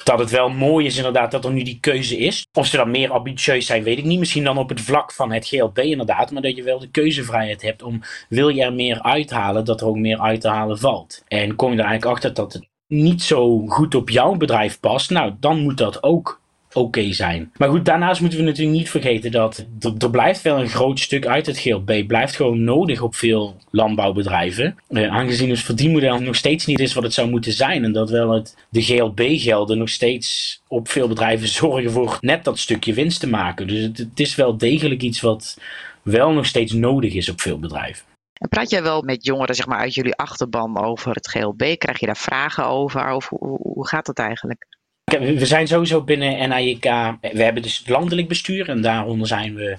Dat 0.04 0.18
het 0.18 0.30
wel 0.30 0.48
mooi 0.48 0.86
is 0.86 0.96
inderdaad 0.96 1.30
dat 1.30 1.44
er 1.44 1.52
nu 1.52 1.62
die 1.62 1.78
keuze 1.80 2.18
is. 2.18 2.46
Of 2.52 2.66
ze 2.66 2.76
dan 2.76 2.90
meer 2.90 3.10
ambitieus 3.10 3.66
zijn, 3.66 3.82
weet 3.82 3.98
ik 3.98 4.04
niet. 4.04 4.18
Misschien 4.18 4.44
dan 4.44 4.58
op 4.58 4.68
het 4.68 4.80
vlak 4.80 5.12
van 5.12 5.32
het 5.32 5.48
GLB 5.48 5.78
inderdaad. 5.78 6.30
Maar 6.30 6.42
dat 6.42 6.56
je 6.56 6.62
wel 6.62 6.78
de 6.78 6.90
keuzevrijheid 6.90 7.62
hebt 7.62 7.82
om, 7.82 8.00
wil 8.28 8.48
je 8.48 8.62
er 8.62 8.72
meer 8.72 9.02
uithalen, 9.02 9.64
dat 9.64 9.80
er 9.80 9.86
ook 9.86 9.96
meer 9.96 10.20
uit 10.20 10.40
te 10.40 10.48
halen 10.48 10.78
valt. 10.78 11.22
En 11.28 11.56
kom 11.56 11.72
je 11.72 11.78
er 11.78 11.84
eigenlijk 11.84 12.14
achter 12.14 12.34
dat 12.34 12.52
het 12.52 12.68
niet 12.86 13.22
zo 13.22 13.66
goed 13.66 13.94
op 13.94 14.10
jouw 14.10 14.34
bedrijf 14.34 14.80
past. 14.80 15.10
Nou, 15.10 15.32
dan 15.40 15.62
moet 15.62 15.78
dat 15.78 16.02
ook 16.02 16.40
oké 16.74 17.12
zijn. 17.12 17.52
Maar 17.56 17.68
goed, 17.68 17.84
daarnaast 17.84 18.20
moeten 18.20 18.38
we 18.38 18.44
natuurlijk 18.44 18.76
niet 18.76 18.90
vergeten 18.90 19.32
dat 19.32 19.66
er, 19.98 20.10
blijft 20.10 20.42
wel 20.42 20.60
een 20.60 20.68
groot 20.68 21.00
stuk 21.00 21.26
uit 21.26 21.46
het 21.46 21.58
GLB. 21.58 22.06
Blijft 22.06 22.36
gewoon 22.36 22.64
nodig 22.64 23.00
op 23.00 23.14
veel 23.14 23.56
landbouwbedrijven. 23.70 24.76
Eh, 24.88 25.08
aangezien 25.08 25.50
het 25.50 25.60
verdienmodel 25.60 26.20
nog 26.20 26.36
steeds 26.36 26.66
niet 26.66 26.80
is 26.80 26.94
wat 26.94 27.02
het 27.02 27.12
zou 27.12 27.28
moeten 27.28 27.52
zijn. 27.52 27.84
En 27.84 27.92
dat 27.92 28.10
wel 28.10 28.30
het, 28.30 28.56
de 28.68 28.82
GLB-gelden 28.82 29.78
nog 29.78 29.88
steeds 29.88 30.60
op 30.68 30.88
veel 30.88 31.08
bedrijven 31.08 31.48
zorgen 31.62 31.90
voor 31.90 32.18
net 32.20 32.44
dat 32.44 32.58
stukje 32.58 32.94
winst 32.94 33.20
te 33.20 33.28
maken. 33.28 33.66
Dus 33.66 33.82
het, 33.82 34.20
is 34.20 34.34
wel 34.34 34.56
degelijk 34.56 35.02
iets 35.02 35.20
wat 35.20 35.58
wel 36.02 36.32
nog 36.32 36.46
steeds 36.46 36.72
nodig 36.72 37.14
is 37.14 37.28
op 37.28 37.40
veel 37.40 37.58
bedrijven. 37.58 38.04
En 38.34 38.48
praat 38.48 38.70
jij 38.70 38.82
wel 38.82 39.02
met 39.02 39.24
jongeren 39.24 39.54
zeg 39.54 39.66
maar, 39.66 39.78
uit 39.78 39.94
jullie 39.94 40.14
achterban 40.14 40.78
over 40.84 41.14
het 41.14 41.28
GLB? 41.28 41.78
Krijg 41.78 42.00
je 42.00 42.06
daar 42.06 42.16
vragen 42.16 42.66
over? 42.66 43.10
Of 43.10 43.28
hoe, 43.28 43.58
hoe 43.62 43.88
gaat 43.88 44.06
het 44.06 44.18
eigenlijk? 44.18 44.73
We 45.18 45.46
zijn 45.46 45.66
sowieso 45.66 46.02
binnen 46.02 46.48
NAIK. 46.48 46.84
We 47.20 47.42
hebben 47.42 47.62
dus 47.62 47.78
het 47.78 47.88
landelijk 47.88 48.28
bestuur 48.28 48.68
en 48.68 48.80
daaronder 48.80 49.26
zijn 49.26 49.54
we 49.54 49.76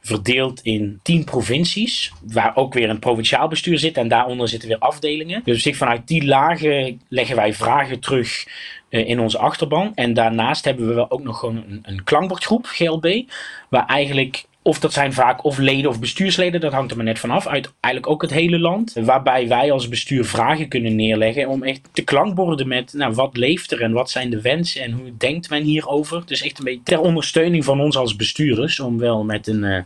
verdeeld 0.00 0.60
in 0.62 1.00
tien 1.02 1.24
provincies, 1.24 2.12
waar 2.32 2.56
ook 2.56 2.74
weer 2.74 2.90
een 2.90 2.98
provinciaal 2.98 3.48
bestuur 3.48 3.78
zit 3.78 3.96
en 3.96 4.08
daaronder 4.08 4.48
zitten 4.48 4.68
weer 4.68 4.78
afdelingen. 4.78 5.42
Dus 5.44 5.68
vanuit 5.72 6.08
die 6.08 6.26
lagen 6.26 7.00
leggen 7.08 7.36
wij 7.36 7.54
vragen 7.54 8.00
terug 8.00 8.46
uh, 8.90 9.08
in 9.08 9.20
onze 9.20 9.38
achterban. 9.38 9.92
En 9.94 10.14
daarnaast 10.14 10.64
hebben 10.64 10.94
we 10.94 11.10
ook 11.10 11.22
nog 11.22 11.38
gewoon 11.38 11.56
een, 11.56 11.80
een 11.82 12.04
klankbordgroep, 12.04 12.66
GLB, 12.66 13.22
waar 13.68 13.86
eigenlijk 13.86 14.44
of 14.66 14.78
dat 14.78 14.92
zijn 14.92 15.12
vaak 15.12 15.44
of 15.44 15.58
leden 15.58 15.90
of 15.90 16.00
bestuursleden, 16.00 16.60
dat 16.60 16.72
hangt 16.72 16.90
er 16.90 16.96
maar 16.96 17.06
net 17.06 17.18
vanaf. 17.18 17.46
Uit 17.46 17.72
eigenlijk 17.80 18.12
ook 18.12 18.22
het 18.22 18.30
hele 18.30 18.58
land. 18.58 18.92
Waarbij 18.94 19.48
wij 19.48 19.72
als 19.72 19.88
bestuur 19.88 20.24
vragen 20.24 20.68
kunnen 20.68 20.96
neerleggen 20.96 21.48
om 21.48 21.62
echt 21.62 21.80
te 21.92 22.02
klankborden 22.02 22.68
met 22.68 22.92
nou, 22.92 23.14
wat 23.14 23.36
leeft 23.36 23.72
er 23.72 23.82
en 23.82 23.92
wat 23.92 24.10
zijn 24.10 24.30
de 24.30 24.40
wensen 24.40 24.82
en 24.82 24.92
hoe 24.92 25.16
denkt 25.16 25.50
men 25.50 25.62
hierover. 25.62 26.22
Dus 26.26 26.42
echt 26.42 26.58
een 26.58 26.64
beetje 26.64 26.82
ter 26.82 27.00
ondersteuning 27.00 27.64
van 27.64 27.80
ons 27.80 27.96
als 27.96 28.16
bestuurders. 28.16 28.80
Om 28.80 28.98
wel 28.98 29.24
met 29.24 29.46
een, 29.46 29.62
uh, 29.62 29.78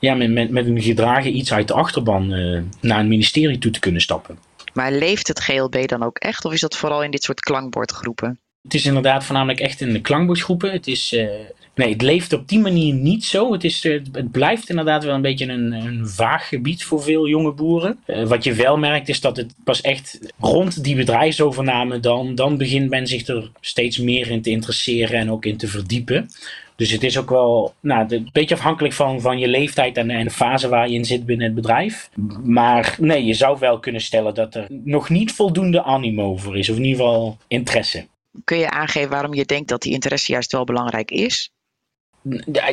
ja, 0.00 0.14
met, 0.14 0.30
met, 0.30 0.50
met 0.50 0.66
een 0.66 0.82
gedragen 0.82 1.36
iets 1.36 1.52
uit 1.52 1.68
de 1.68 1.74
achterban 1.74 2.32
uh, 2.32 2.62
naar 2.80 3.00
een 3.00 3.08
ministerie 3.08 3.58
toe 3.58 3.70
te 3.70 3.80
kunnen 3.80 4.00
stappen. 4.00 4.38
Maar 4.72 4.92
leeft 4.92 5.28
het 5.28 5.40
GLB 5.40 5.86
dan 5.86 6.02
ook 6.02 6.18
echt 6.18 6.44
of 6.44 6.52
is 6.52 6.60
dat 6.60 6.76
vooral 6.76 7.02
in 7.02 7.10
dit 7.10 7.22
soort 7.22 7.40
klankbordgroepen? 7.40 8.40
Het 8.66 8.74
is 8.74 8.86
inderdaad 8.86 9.24
voornamelijk 9.24 9.60
echt 9.60 9.80
in 9.80 9.92
de 9.92 10.00
klankbordgroepen. 10.00 10.72
Het 10.72 10.86
is, 10.86 11.12
uh, 11.12 11.28
Nee, 11.76 11.92
het 11.92 12.02
leeft 12.02 12.32
op 12.32 12.48
die 12.48 12.58
manier 12.58 12.94
niet 12.94 13.24
zo. 13.24 13.52
Het, 13.52 13.64
is, 13.64 13.84
eh, 13.84 14.00
het 14.12 14.30
blijft 14.30 14.68
inderdaad 14.68 15.04
wel 15.04 15.14
een 15.14 15.22
beetje 15.22 15.48
een, 15.48 15.72
een 15.72 16.08
vaag 16.08 16.48
gebied 16.48 16.84
voor 16.84 17.02
veel 17.02 17.28
jonge 17.28 17.52
boeren. 17.52 17.98
Uh, 18.06 18.26
wat 18.26 18.44
je 18.44 18.52
wel 18.52 18.76
merkt 18.76 19.08
is 19.08 19.20
dat 19.20 19.36
het 19.36 19.54
pas 19.64 19.80
echt 19.80 20.32
rond 20.40 20.84
die 20.84 20.96
bedrijfsovername 20.96 22.00
dan, 22.00 22.34
dan 22.34 22.56
begint 22.56 22.90
men 22.90 23.06
zich 23.06 23.26
er 23.26 23.50
steeds 23.60 23.98
meer 23.98 24.30
in 24.30 24.42
te 24.42 24.50
interesseren 24.50 25.18
en 25.18 25.30
ook 25.30 25.44
in 25.44 25.56
te 25.56 25.68
verdiepen. 25.68 26.28
Dus 26.76 26.90
het 26.90 27.02
is 27.02 27.18
ook 27.18 27.30
wel 27.30 27.74
nou, 27.80 28.06
een 28.08 28.28
beetje 28.32 28.54
afhankelijk 28.54 28.94
van, 28.94 29.20
van 29.20 29.38
je 29.38 29.48
leeftijd 29.48 29.96
en, 29.96 30.10
en 30.10 30.24
de 30.24 30.30
fase 30.30 30.68
waar 30.68 30.88
je 30.88 30.94
in 30.94 31.04
zit 31.04 31.26
binnen 31.26 31.46
het 31.46 31.54
bedrijf. 31.54 32.10
Maar 32.44 32.96
nee, 33.00 33.24
je 33.24 33.34
zou 33.34 33.58
wel 33.58 33.78
kunnen 33.78 34.00
stellen 34.00 34.34
dat 34.34 34.54
er 34.54 34.66
nog 34.68 35.08
niet 35.08 35.32
voldoende 35.32 35.82
animo 35.82 36.36
voor 36.36 36.58
is, 36.58 36.68
of 36.68 36.76
in 36.76 36.84
ieder 36.84 37.04
geval 37.04 37.38
interesse. 37.48 38.06
Kun 38.44 38.58
je 38.58 38.70
aangeven 38.70 39.10
waarom 39.10 39.34
je 39.34 39.44
denkt 39.44 39.68
dat 39.68 39.82
die 39.82 39.92
interesse 39.92 40.32
juist 40.32 40.52
wel 40.52 40.64
belangrijk 40.64 41.10
is? 41.10 41.55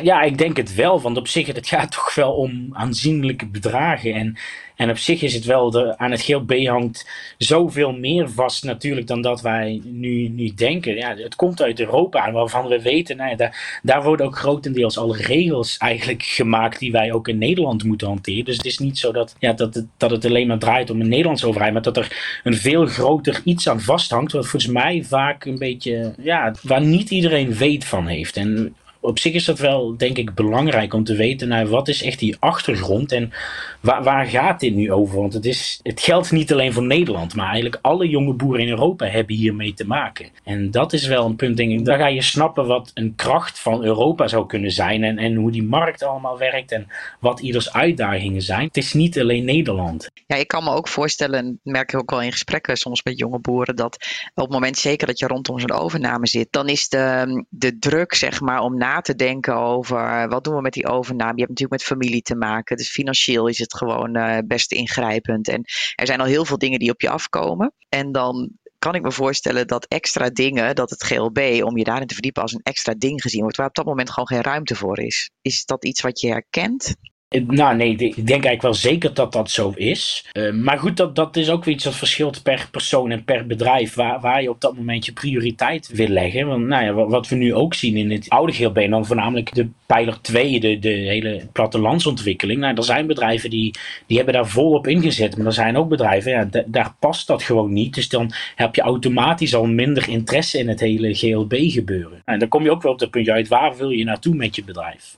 Ja, 0.02 0.22
ik 0.22 0.38
denk 0.38 0.56
het 0.56 0.74
wel. 0.74 1.00
Want 1.00 1.16
op 1.16 1.28
zich, 1.28 1.46
het 1.46 1.66
gaat 1.66 1.90
toch 1.96 2.14
wel 2.14 2.32
om 2.32 2.68
aanzienlijke 2.72 3.46
bedragen. 3.46 4.14
En, 4.14 4.36
en 4.76 4.90
op 4.90 4.98
zich 4.98 5.22
is 5.22 5.34
het 5.34 5.44
wel, 5.44 5.70
de, 5.70 5.98
aan 5.98 6.10
het 6.10 6.22
GLB 6.22 6.66
hangt 6.66 7.08
zoveel 7.38 7.92
meer 7.92 8.30
vast 8.30 8.64
natuurlijk 8.64 9.06
dan 9.06 9.20
dat 9.22 9.40
wij 9.40 9.80
nu, 9.84 10.28
nu 10.28 10.54
denken. 10.54 10.94
Ja, 10.94 11.16
het 11.16 11.34
komt 11.34 11.62
uit 11.62 11.80
Europa, 11.80 12.32
waarvan 12.32 12.66
we 12.66 12.82
weten, 12.82 13.16
nou 13.16 13.30
ja, 13.30 13.36
daar, 13.36 13.80
daar 13.82 14.02
worden 14.02 14.26
ook 14.26 14.38
grotendeels 14.38 14.98
alle 14.98 15.16
regels 15.16 15.76
eigenlijk 15.76 16.22
gemaakt 16.22 16.78
die 16.78 16.92
wij 16.92 17.12
ook 17.12 17.28
in 17.28 17.38
Nederland 17.38 17.84
moeten 17.84 18.06
hanteren. 18.06 18.44
Dus 18.44 18.56
het 18.56 18.66
is 18.66 18.78
niet 18.78 18.98
zo 18.98 19.12
dat, 19.12 19.36
ja, 19.38 19.52
dat, 19.52 19.74
het, 19.74 19.86
dat 19.96 20.10
het 20.10 20.24
alleen 20.24 20.46
maar 20.46 20.58
draait 20.58 20.90
om 20.90 21.00
een 21.00 21.08
Nederlandse 21.08 21.46
overheid, 21.46 21.72
maar 21.72 21.82
dat 21.82 21.96
er 21.96 22.40
een 22.44 22.56
veel 22.56 22.86
groter 22.86 23.40
iets 23.44 23.68
aan 23.68 23.80
vasthangt, 23.80 24.32
wat 24.32 24.46
volgens 24.46 24.72
mij 24.72 25.04
vaak 25.04 25.44
een 25.44 25.58
beetje, 25.58 26.14
ja, 26.18 26.54
waar 26.62 26.82
niet 26.82 27.10
iedereen 27.10 27.54
weet 27.54 27.84
van 27.84 28.06
heeft. 28.06 28.36
En 28.36 28.74
op 29.04 29.18
zich 29.18 29.32
is 29.32 29.44
dat 29.44 29.58
wel, 29.58 29.96
denk 29.96 30.18
ik, 30.18 30.34
belangrijk 30.34 30.94
om 30.94 31.04
te 31.04 31.14
weten, 31.14 31.48
nou, 31.48 31.68
wat 31.68 31.88
is 31.88 32.02
echt 32.02 32.18
die 32.18 32.36
achtergrond 32.38 33.12
en 33.12 33.32
waar, 33.80 34.02
waar 34.02 34.26
gaat 34.26 34.60
dit 34.60 34.74
nu 34.74 34.92
over? 34.92 35.16
Want 35.20 35.32
het, 35.32 35.44
is, 35.44 35.80
het 35.82 36.00
geldt 36.00 36.30
niet 36.30 36.52
alleen 36.52 36.72
voor 36.72 36.82
Nederland, 36.82 37.34
maar 37.34 37.46
eigenlijk 37.46 37.78
alle 37.82 38.08
jonge 38.08 38.32
boeren 38.32 38.62
in 38.62 38.68
Europa 38.68 39.06
hebben 39.06 39.36
hiermee 39.36 39.74
te 39.74 39.86
maken. 39.86 40.28
En 40.44 40.70
dat 40.70 40.92
is 40.92 41.06
wel 41.06 41.26
een 41.26 41.36
punt, 41.36 41.56
denk 41.56 41.70
ik, 41.70 41.84
daar 41.84 41.98
ga 41.98 42.06
je 42.06 42.22
snappen 42.22 42.66
wat 42.66 42.90
een 42.94 43.14
kracht 43.16 43.58
van 43.58 43.84
Europa 43.84 44.28
zou 44.28 44.46
kunnen 44.46 44.70
zijn 44.70 45.04
en, 45.04 45.18
en 45.18 45.34
hoe 45.34 45.50
die 45.50 45.62
markt 45.62 46.02
allemaal 46.02 46.38
werkt 46.38 46.72
en 46.72 46.86
wat 47.20 47.40
ieders 47.40 47.72
uitdagingen 47.72 48.42
zijn. 48.42 48.66
Het 48.66 48.76
is 48.76 48.92
niet 48.92 49.20
alleen 49.20 49.44
Nederland. 49.44 50.10
Ja, 50.26 50.36
ik 50.36 50.48
kan 50.48 50.64
me 50.64 50.70
ook 50.70 50.88
voorstellen, 50.88 51.38
en 51.38 51.60
merk 51.62 51.92
ik 51.92 51.98
ook 51.98 52.10
wel 52.10 52.22
in 52.22 52.32
gesprekken 52.32 52.76
soms 52.76 53.02
met 53.02 53.18
jonge 53.18 53.38
boeren, 53.38 53.76
dat 53.76 53.94
op 54.34 54.44
het 54.44 54.52
moment 54.52 54.76
zeker 54.76 55.06
dat 55.06 55.18
je 55.18 55.26
rondom 55.26 55.58
zo'n 55.58 55.72
overname 55.72 56.26
zit, 56.26 56.48
dan 56.50 56.68
is 56.68 56.88
de, 56.88 57.44
de 57.48 57.78
druk, 57.78 58.14
zeg 58.14 58.40
maar, 58.40 58.60
om 58.60 58.78
na 58.78 58.93
te 59.00 59.14
denken 59.14 59.56
over 59.56 60.28
wat 60.28 60.44
doen 60.44 60.54
we 60.54 60.60
met 60.60 60.72
die 60.72 60.86
overname. 60.86 61.32
Je 61.32 61.44
hebt 61.44 61.48
natuurlijk 61.48 61.80
met 61.80 61.98
familie 61.98 62.22
te 62.22 62.36
maken, 62.36 62.76
dus 62.76 62.90
financieel 62.90 63.46
is 63.46 63.58
het 63.58 63.74
gewoon 63.74 64.16
uh, 64.16 64.38
best 64.46 64.72
ingrijpend. 64.72 65.48
En 65.48 65.62
er 65.94 66.06
zijn 66.06 66.20
al 66.20 66.26
heel 66.26 66.44
veel 66.44 66.58
dingen 66.58 66.78
die 66.78 66.90
op 66.90 67.00
je 67.00 67.08
afkomen. 67.08 67.72
En 67.88 68.12
dan 68.12 68.50
kan 68.78 68.94
ik 68.94 69.02
me 69.02 69.12
voorstellen 69.12 69.66
dat 69.66 69.86
extra 69.86 70.30
dingen, 70.30 70.74
dat 70.74 70.90
het 70.90 71.04
GLB, 71.04 71.60
om 71.62 71.76
je 71.76 71.84
daarin 71.84 72.06
te 72.06 72.14
verdiepen 72.14 72.42
als 72.42 72.52
een 72.52 72.62
extra 72.62 72.94
ding 72.98 73.22
gezien 73.22 73.42
wordt, 73.42 73.56
waar 73.56 73.66
op 73.66 73.74
dat 73.74 73.84
moment 73.84 74.10
gewoon 74.10 74.28
geen 74.28 74.42
ruimte 74.42 74.74
voor 74.74 74.98
is. 74.98 75.30
Is 75.42 75.64
dat 75.64 75.84
iets 75.84 76.00
wat 76.00 76.20
je 76.20 76.28
herkent? 76.28 76.94
Nou 77.42 77.76
nee, 77.76 77.96
ik 77.96 78.14
denk 78.14 78.28
eigenlijk 78.28 78.62
wel 78.62 78.74
zeker 78.74 79.14
dat 79.14 79.32
dat 79.32 79.50
zo 79.50 79.72
is. 79.74 80.24
Uh, 80.32 80.52
maar 80.52 80.78
goed, 80.78 80.96
dat, 80.96 81.16
dat 81.16 81.36
is 81.36 81.50
ook 81.50 81.64
weer 81.64 81.74
iets 81.74 81.84
dat 81.84 81.94
verschilt 81.94 82.42
per 82.42 82.68
persoon 82.70 83.10
en 83.10 83.24
per 83.24 83.46
bedrijf. 83.46 83.94
Waar, 83.94 84.20
waar 84.20 84.42
je 84.42 84.50
op 84.50 84.60
dat 84.60 84.76
moment 84.76 85.06
je 85.06 85.12
prioriteit 85.12 85.88
wil 85.88 86.08
leggen. 86.08 86.46
Want 86.46 86.66
nou 86.66 86.84
ja, 86.84 86.92
wat 86.92 87.28
we 87.28 87.36
nu 87.36 87.54
ook 87.54 87.74
zien 87.74 87.96
in 87.96 88.10
het 88.10 88.28
oude 88.28 88.52
GLB, 88.52 88.76
en 88.76 88.90
dan 88.90 89.06
voornamelijk 89.06 89.54
de 89.54 89.68
pijler 89.86 90.20
2, 90.20 90.60
de, 90.60 90.78
de 90.78 90.88
hele 90.88 91.46
plattelandsontwikkeling. 91.52 92.60
Nou, 92.60 92.74
er 92.74 92.84
zijn 92.84 93.06
bedrijven 93.06 93.50
die, 93.50 93.74
die 94.06 94.16
hebben 94.16 94.34
daar 94.34 94.48
volop 94.48 94.86
ingezet. 94.86 95.36
Maar 95.36 95.46
er 95.46 95.52
zijn 95.52 95.76
ook 95.76 95.88
bedrijven, 95.88 96.32
ja, 96.32 96.48
daar 96.66 96.94
past 96.98 97.26
dat 97.26 97.42
gewoon 97.42 97.72
niet. 97.72 97.94
Dus 97.94 98.08
dan 98.08 98.30
heb 98.54 98.74
je 98.74 98.82
automatisch 98.82 99.54
al 99.54 99.66
minder 99.66 100.08
interesse 100.08 100.58
in 100.58 100.68
het 100.68 100.80
hele 100.80 101.14
GLB 101.14 101.54
gebeuren. 101.56 102.12
En 102.12 102.22
nou, 102.24 102.38
dan 102.38 102.48
kom 102.48 102.62
je 102.62 102.70
ook 102.70 102.82
wel 102.82 102.92
op 102.92 103.00
het 103.00 103.10
puntje 103.10 103.32
uit, 103.32 103.48
waar 103.48 103.76
wil 103.76 103.90
je 103.90 104.04
naartoe 104.04 104.34
met 104.34 104.56
je 104.56 104.64
bedrijf? 104.64 105.16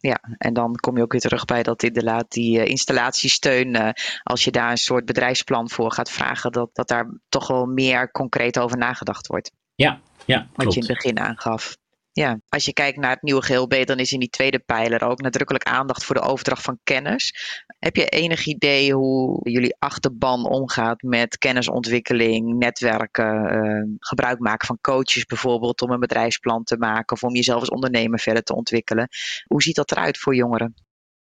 Ja, 0.00 0.18
en 0.38 0.54
dan 0.54 0.76
kom 0.76 0.96
je 0.96 1.02
ook 1.02 1.12
weer 1.12 1.20
terug 1.20 1.44
bij 1.44 1.62
dat 1.62 1.82
inderdaad 1.82 2.30
die 2.30 2.58
uh, 2.58 2.64
installatiesteun, 2.66 3.74
uh, 3.74 3.90
als 4.22 4.44
je 4.44 4.50
daar 4.50 4.70
een 4.70 4.76
soort 4.76 5.04
bedrijfsplan 5.04 5.70
voor 5.70 5.92
gaat 5.92 6.10
vragen, 6.10 6.52
dat, 6.52 6.70
dat 6.72 6.88
daar 6.88 7.18
toch 7.28 7.46
wel 7.46 7.66
meer 7.66 8.10
concreet 8.10 8.58
over 8.58 8.78
nagedacht 8.78 9.26
wordt. 9.26 9.52
Ja, 9.74 10.00
ja. 10.24 10.46
Wat 10.54 10.74
je 10.74 10.80
in 10.80 10.86
het 10.86 10.96
begin 10.96 11.18
aangaf. 11.18 11.76
Ja, 12.18 12.40
als 12.48 12.64
je 12.64 12.72
kijkt 12.72 12.98
naar 12.98 13.10
het 13.10 13.22
nieuwe 13.22 13.42
GLB, 13.42 13.86
dan 13.86 13.98
is 13.98 14.12
in 14.12 14.18
die 14.20 14.28
tweede 14.28 14.58
pijler 14.58 15.04
ook 15.04 15.20
nadrukkelijk 15.20 15.64
aandacht 15.64 16.04
voor 16.04 16.14
de 16.14 16.20
overdracht 16.20 16.62
van 16.62 16.78
kennis. 16.84 17.34
Heb 17.78 17.96
je 17.96 18.08
enig 18.08 18.46
idee 18.46 18.92
hoe 18.92 19.50
jullie 19.50 19.76
achterban 19.78 20.48
omgaat 20.48 21.02
met 21.02 21.38
kennisontwikkeling, 21.38 22.58
netwerken, 22.58 23.64
uh, 23.66 23.96
gebruik 23.98 24.38
maken 24.38 24.66
van 24.66 24.78
coaches 24.80 25.24
bijvoorbeeld 25.24 25.82
om 25.82 25.90
een 25.90 26.00
bedrijfsplan 26.00 26.64
te 26.64 26.76
maken 26.76 27.16
of 27.16 27.22
om 27.22 27.34
jezelf 27.34 27.60
als 27.60 27.70
ondernemer 27.70 28.20
verder 28.20 28.42
te 28.42 28.54
ontwikkelen? 28.54 29.08
Hoe 29.46 29.62
ziet 29.62 29.76
dat 29.76 29.90
eruit 29.90 30.18
voor 30.18 30.34
jongeren? 30.34 30.74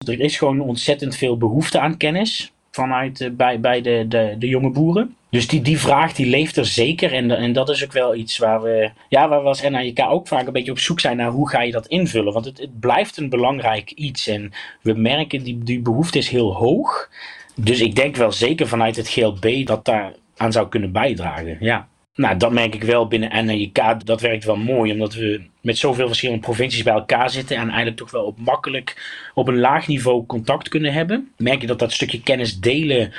Er 0.07 0.21
is 0.21 0.37
gewoon 0.37 0.61
ontzettend 0.61 1.17
veel 1.17 1.37
behoefte 1.37 1.81
aan 1.81 1.97
kennis 1.97 2.54
vanuit 2.75 3.21
uh, 3.21 3.31
bij, 3.31 3.61
bij 3.61 3.81
de, 3.81 4.05
de, 4.09 4.35
de 4.39 4.49
jonge 4.49 4.71
boeren. 4.71 5.17
Dus 5.31 5.49
die, 5.49 5.63
die 5.63 5.79
vraag 5.79 6.13
die 6.13 6.27
leeft 6.27 6.57
er 6.57 6.67
zeker. 6.67 7.13
En, 7.13 7.31
en 7.31 7.53
dat 7.53 7.69
is 7.69 7.85
ook 7.85 7.93
wel 7.93 8.15
iets 8.15 8.39
waar 8.39 8.63
we, 8.63 8.91
ja, 9.09 9.29
waar 9.29 9.43
we 9.43 9.49
als 9.49 9.63
NAJK 9.63 10.01
ook 10.01 10.29
vaak 10.29 10.47
een 10.47 10.53
beetje 10.53 10.71
op 10.71 10.79
zoek 10.79 11.01
zijn 11.01 11.17
naar 11.17 11.31
hoe 11.31 11.49
ga 11.49 11.63
je 11.63 11.73
dat 11.73 11.87
invullen. 11.87 12.33
Want 12.33 12.45
het, 12.45 12.59
het 12.59 12.81
blijft 12.81 13.17
een 13.17 13.29
belangrijk 13.29 13.91
iets. 13.91 14.27
En 14.27 14.53
we 14.81 14.93
merken 14.93 15.43
die, 15.43 15.59
die 15.59 15.81
behoefte 15.81 16.19
is 16.19 16.29
heel 16.29 16.55
hoog. 16.55 17.11
Dus 17.55 17.81
ik 17.81 17.95
denk 17.95 18.17
wel 18.17 18.33
zeker 18.33 18.69
vanuit 18.69 18.97
het 18.97 19.09
GLB 19.09 19.67
dat 19.67 19.85
daar 19.85 20.13
aan 20.37 20.53
zou 20.53 20.69
kunnen 20.69 20.93
bijdragen. 20.93 21.57
Ja. 21.61 21.89
Nou, 22.15 22.37
dat 22.37 22.53
merk 22.53 22.75
ik 22.75 22.83
wel 22.83 23.09
binnen 23.09 23.45
NAJK. 23.45 24.07
Dat 24.07 24.21
werkt 24.21 24.45
wel 24.45 24.57
mooi, 24.57 24.93
omdat 24.93 25.15
we 25.15 25.43
met 25.61 25.79
zoveel 25.79 26.07
verschillende 26.07 26.43
provincies 26.43 26.83
bij 26.83 26.93
elkaar 26.93 27.31
zitten 27.31 27.57
en 27.57 27.67
eigenlijk 27.67 27.97
toch 27.97 28.11
wel 28.11 28.25
op 28.25 28.39
makkelijk 28.39 29.13
op 29.35 29.49
een 29.49 29.59
laag 29.59 29.87
niveau 29.87 30.27
contact 30.27 30.69
kunnen 30.69 30.93
hebben. 30.93 31.33
Merk 31.37 31.61
je 31.61 31.67
dat 31.67 31.79
dat 31.79 31.93
stukje 31.93 32.23
kennis 32.23 32.61
delen 32.61 33.13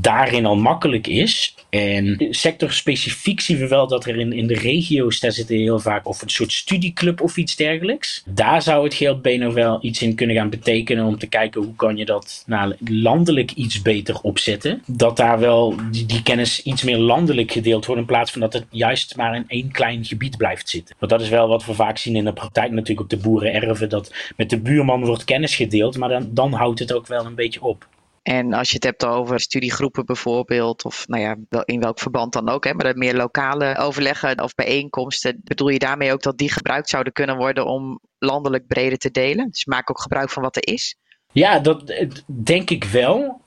daarin 0.00 0.46
al 0.46 0.56
makkelijk 0.56 1.06
is. 1.06 1.54
En 1.70 2.26
sectorspecifiek 2.30 3.40
zien 3.40 3.58
we 3.58 3.68
wel 3.68 3.88
dat 3.88 4.06
er 4.06 4.18
in, 4.18 4.32
in 4.32 4.46
de 4.46 4.54
regio's, 4.54 5.20
daar 5.20 5.32
zitten 5.32 5.56
heel 5.56 5.78
vaak 5.78 6.08
of 6.08 6.22
een 6.22 6.30
soort 6.30 6.52
studieclub 6.52 7.20
of 7.20 7.36
iets 7.36 7.56
dergelijks. 7.56 8.22
Daar 8.26 8.62
zou 8.62 8.84
het 8.84 8.94
GLB 8.94 9.36
nog 9.38 9.54
wel 9.54 9.78
iets 9.80 10.02
in 10.02 10.14
kunnen 10.14 10.36
gaan 10.36 10.50
betekenen 10.50 11.04
om 11.04 11.18
te 11.18 11.26
kijken 11.26 11.62
hoe 11.62 11.74
kan 11.74 11.96
je 11.96 12.04
dat 12.04 12.44
nou, 12.46 12.74
landelijk 12.84 13.50
iets 13.50 13.82
beter 13.82 14.20
opzetten. 14.20 14.82
Dat 14.86 15.16
daar 15.16 15.38
wel 15.38 15.74
die, 15.90 16.06
die 16.06 16.22
kennis 16.22 16.62
iets 16.62 16.82
meer 16.82 16.98
landelijk 16.98 17.52
gedeeld 17.52 17.86
wordt 17.86 18.00
in 18.00 18.06
plaats 18.06 18.30
van 18.30 18.40
dat 18.40 18.52
het 18.52 18.66
juist 18.70 19.16
maar 19.16 19.34
in 19.34 19.44
één 19.46 19.70
klein 19.70 20.04
gebied 20.04 20.36
blijft 20.36 20.68
zitten. 20.68 20.96
Want 20.98 21.12
dat 21.12 21.20
is 21.20 21.28
wel 21.28 21.48
wat 21.48 21.64
we 21.64 21.74
vaak 21.74 21.98
zien 21.98 22.16
in 22.16 22.24
de 22.24 22.32
praktijk 22.32 22.70
natuurlijk 22.70 23.00
op 23.00 23.10
de 23.10 23.28
boerenerven, 23.28 23.88
dat 23.88 24.14
met 24.36 24.50
de 24.50 24.60
buurman 24.60 25.04
wordt 25.04 25.24
kennis 25.24 25.56
gedeeld, 25.56 25.96
maar 25.96 26.08
dan, 26.08 26.28
dan 26.30 26.52
houdt 26.52 26.78
het 26.78 26.92
ook 26.92 27.06
wel 27.06 27.26
een 27.26 27.34
beetje 27.34 27.62
op. 27.62 27.88
En 28.22 28.52
als 28.52 28.68
je 28.68 28.74
het 28.74 28.84
hebt 28.84 29.04
over 29.04 29.40
studiegroepen 29.40 30.04
bijvoorbeeld, 30.04 30.84
of 30.84 31.08
nou 31.08 31.22
ja, 31.22 31.62
in 31.64 31.80
welk 31.80 31.98
verband 31.98 32.32
dan 32.32 32.48
ook, 32.48 32.64
hè, 32.64 32.74
maar 32.74 32.96
meer 32.96 33.16
lokale 33.16 33.76
overleggen 33.76 34.42
of 34.42 34.54
bijeenkomsten, 34.54 35.40
bedoel 35.44 35.68
je 35.68 35.78
daarmee 35.78 36.12
ook 36.12 36.22
dat 36.22 36.38
die 36.38 36.52
gebruikt 36.52 36.88
zouden 36.88 37.12
kunnen 37.12 37.36
worden 37.36 37.66
om 37.66 38.00
landelijk 38.18 38.66
breder 38.66 38.98
te 38.98 39.10
delen? 39.10 39.48
Dus 39.50 39.64
maak 39.64 39.90
ook 39.90 40.00
gebruik 40.00 40.30
van 40.30 40.42
wat 40.42 40.56
er 40.56 40.66
is? 40.66 40.96
Ja, 41.32 41.58
dat 41.58 41.94
denk 42.26 42.70
ik 42.70 42.84
wel 42.84 43.40